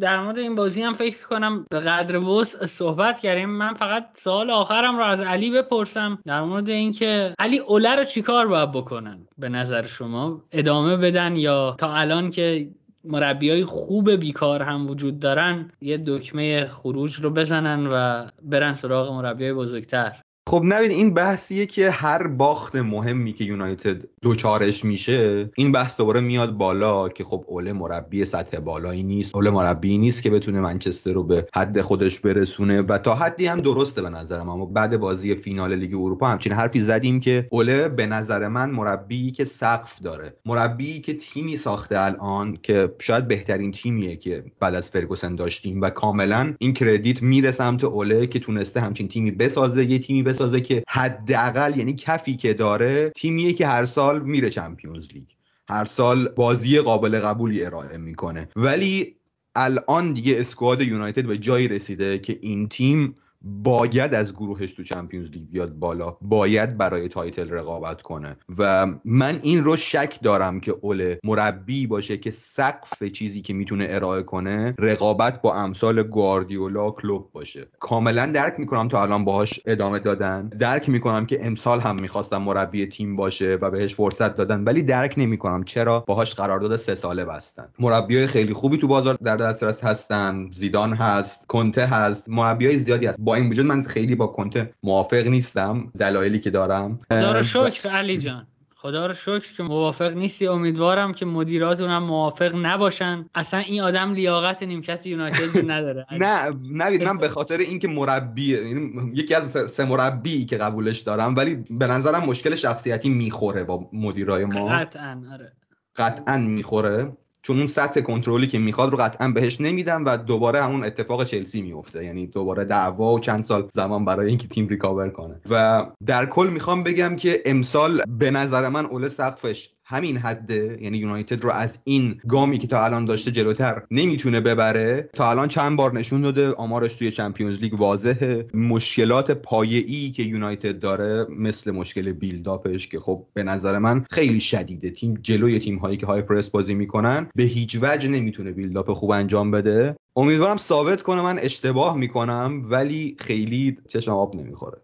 [0.00, 3.50] در مورد این بازی هم فکر کنم به قدر وسع صحبت کردیم.
[3.50, 8.46] من فقط سوال آخرم رو از علی بپرسم در مورد اینکه علی اوله رو چیکار
[8.46, 12.68] باید بکنن به نظر شما؟ ادامه بدن یا تا الان که
[13.06, 19.12] مربی های خوب بیکار هم وجود دارن یه دکمه خروج رو بزنن و برن سراغ
[19.12, 20.25] مربی های بزرگتر.
[20.48, 26.20] خب نبید این بحثیه که هر باخت مهمی که یونایتد دوچارش میشه این بحث دوباره
[26.20, 31.12] میاد بالا که خب اوله مربی سطح بالایی نیست اوله مربی نیست که بتونه منچستر
[31.12, 34.48] رو به حد خودش برسونه و تا حدی هم درسته به نظرم.
[34.48, 39.30] اما بعد بازی فینال لیگ اروپا همچین حرفی زدیم که اوله به نظر من مربی
[39.30, 44.90] که سقف داره مربی که تیمی ساخته الان که شاید بهترین تیمیه که بعد از
[44.90, 49.98] فرگوسن داشتیم و کاملا این کردیت میره سمت اوله که تونسته همچین تیمی بسازه یه
[49.98, 55.24] تیمی بسازه که حداقل یعنی کفی که داره تیمیه که هر سال میره چمپیونز لیگ.
[55.68, 58.48] هر سال بازی قابل قبولی ارائه می‌کنه.
[58.56, 59.16] ولی
[59.54, 65.30] الان دیگه squad یونایتد به جایی رسیده که این تیم باید از گروهش تو Champions
[65.30, 66.16] League بیاد بالا.
[66.22, 68.36] باید برای title رقابت کنه.
[68.58, 73.86] و من این رو شک دارم که اوله مربی باشه که سقف چیزی که می‌تونه
[73.90, 77.66] ارائه کنه رقابت با امثال گواردیولا کلوپ باشه.
[77.78, 80.48] کاملا درک می‌کنم تا الان باهاش ادامه دادن.
[80.48, 85.14] درک می‌کنم که امسال هم می‌خواستن مربی تیم باشه و بهش فرصت دادن ولی درک
[85.16, 85.64] نمی‌کنم.
[85.64, 87.68] چرا؟ باهاش قرارداد سه ساله بستن.
[87.78, 90.50] مربی خیلی خوبی تو بازار در دسترس هستن.
[90.52, 91.46] زیدان هست.
[91.46, 92.28] کنته هست.
[92.28, 93.20] مربی زیادی هست.
[93.26, 97.00] با این وجود من خیلی با کنته موافق نیستم دلایلی که دارم.
[97.08, 98.46] خدا رو شکر علی جان.
[98.76, 100.46] خدا رو شکر که موافق نیستی.
[100.46, 103.26] امیدوارم که مدیراتون هم موافق نباشن.
[103.34, 106.06] اصلا این آدم لیاقت نیمکت یونایتد نداره.
[106.12, 111.36] نه نوید من به خاطر اینکه مربی یعنی یکی از سه مربی که قبولش دارم
[111.36, 114.68] ولی به نظرم مشکل شخصیتی می‌خوره با مدیرای ما.
[114.68, 115.52] قطعا آره.
[115.96, 117.12] قطعا می‌خوره.
[117.46, 121.62] چون اون سطح کنترلی که می‌خواد رو قطعا بهش نمیدم و دوباره همون اتفاق چلسی
[121.62, 122.04] میفته.
[122.04, 125.40] یعنی دوباره دعوا و چند سال زمان برای اینکه تیم ریکاور کنه.
[125.50, 130.98] و در کل می‌خوام بگم که امسال به نظر من اول سقفش همین حده یعنی
[130.98, 135.76] یونایتد رو از این گامی که تا الان داشته جلوتر نمی‌تونه ببره تا الان چند
[135.76, 138.48] بار نشون داده آمارش توی چمپیونز لیگ واضحه.
[138.54, 144.90] مشکلات پایه‌ای که یونایتد داره مثل مشکل بیلداپش که خب به نظر من خیلی شدیده.
[144.90, 149.10] تیم جلوی تیم هایی که های پرس بازی می‌کنن به هیچ وجه نمی‌تونه بیلداپ خوب
[149.10, 149.96] انجام بده.
[150.16, 154.78] امیدوارم ثابت کنه من اشتباه می‌کنم ولی خیلی چشم آب نمی‌خوره.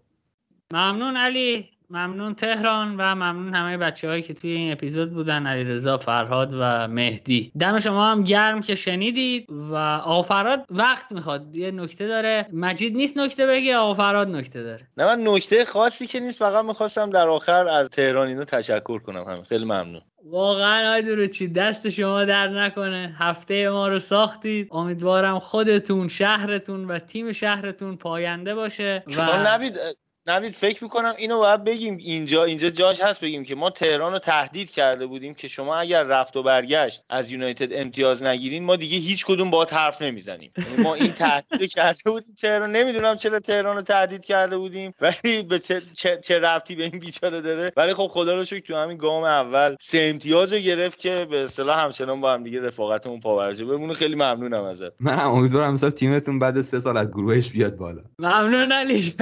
[0.73, 1.69] ممنون علی.
[1.93, 6.89] ممنون تهران و ممنون همه بچه هایی که توی این اپیزود بودن علیرضا فرهاد و
[6.89, 7.53] مهدی.
[7.61, 11.57] دم شما هم گرم که شنیدید و آقا فرهاد وقت می‌خواد.
[11.57, 12.47] یه نکته داره.
[12.53, 14.89] مجید نیست نکته بگی آقا فرهاد نکته داره.
[14.97, 19.23] نه من نکته خاصی که نیست فقط می‌خواستم در آخر از تهران اینو تشکر کنم
[19.23, 19.43] همه.
[19.43, 20.01] خیلی ممنون.
[20.25, 23.15] واقعا آی چی دست شما در نکنه.
[23.19, 24.69] هفته ما رو ساختید.
[24.71, 29.79] امیدوارم خودتون شهرتون و تیم شهرتون پاینده باشه و نوید
[30.27, 34.19] نوید فکر می‌کنم اینو باید بگیم اینجا اینجا جاش هست بگیم که ما تهران رو
[34.19, 38.99] تهدید کرده بودیم که شما اگر رفت و برگشت از یونایتد امتیاز نگیرین ما دیگه
[38.99, 40.53] هیچ کدوم با حرف نمی‌زنیم.
[40.59, 45.43] یعنی ما این تهدید کرده بودیم تهران نمی‌دونم چرا تهران رو تهدید کرده بودیم ولی
[45.43, 47.73] به چه, چه, چه ربطی به این بیچاره داره.
[47.77, 51.43] ولی خب خدا رو شکر تو همین گام اول سه امتیاز رو گرفت که به
[51.43, 55.01] اصطلاح همچنان با هم دیگه رفاقتمون پاورجه بمونه خیلی ممنونم ازت.
[55.01, 58.03] من امیدوارم مثلا تیمتون بعد سه سال از گروهش بیاد بالا.
[58.19, 59.15] ممنون علی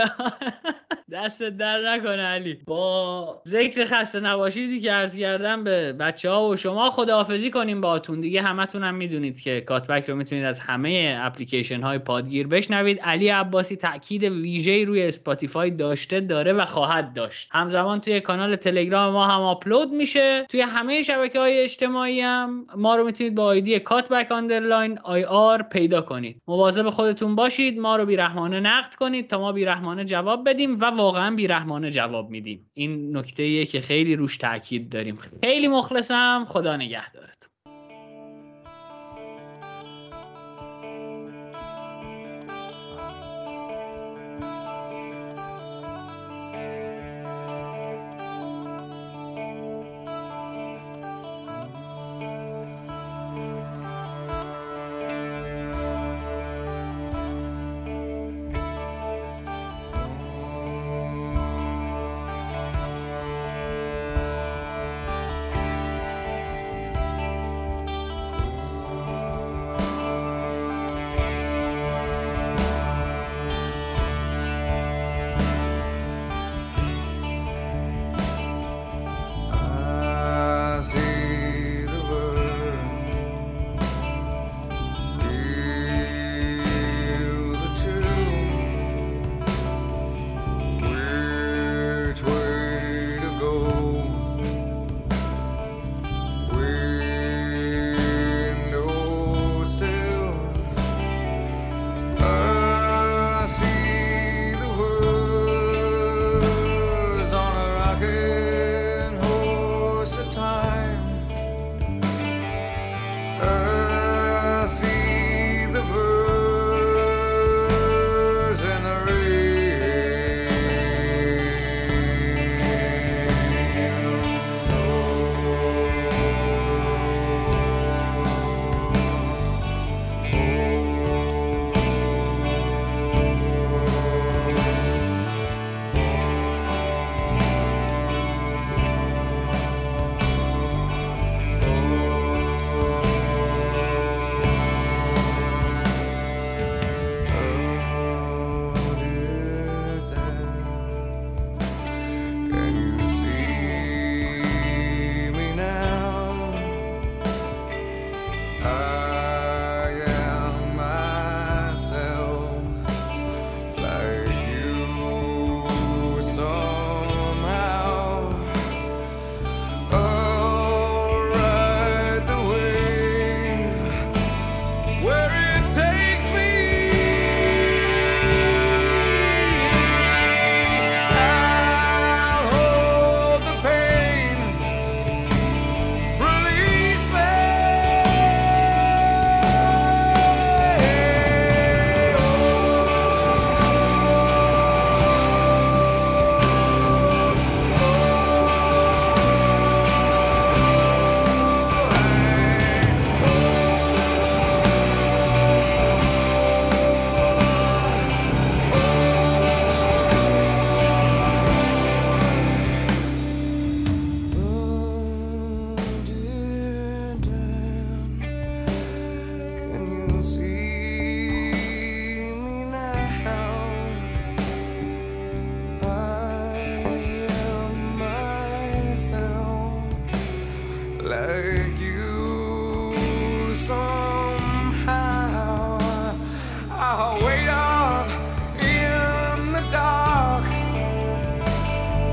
[1.13, 2.59] دستت درد نکنه علی.
[2.67, 8.21] با ذکر خسته نباشیدی که عرض کردم به بچه ها و شما خداحافظی کنیم باتون
[8.21, 13.01] دیگه همتون هم می‌دونید که Cutback رو می‌تونید از همه اپلیکیشن های پادگیر بشنوید.
[13.01, 17.49] علی عباسی تاکید ویژه روی اسپاتیفای داشته داره و خواهد داشت.
[17.53, 20.47] همزمان توی کانال تلگرام ما هم آپلود میشه.
[20.49, 26.01] توی همه شبکه های اجتماعی هم ما رو می‌تونید با آیدی Cutback underline ir پیدا
[26.01, 26.43] کنید.
[26.49, 27.79] مواظب خودتون باشید.
[27.79, 30.80] ما رو بیرحمانه نقد کنید تا ما بیرحمانه جواب بدیم.
[30.81, 32.71] و واقعا بیرحمانه جواب میدیم.
[32.75, 35.19] این نکته که خیلی روش تاکید داریم.
[35.41, 36.47] خیلی مخلصم.
[36.49, 37.31] خدا نگهدار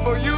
[0.08, 0.37] for you.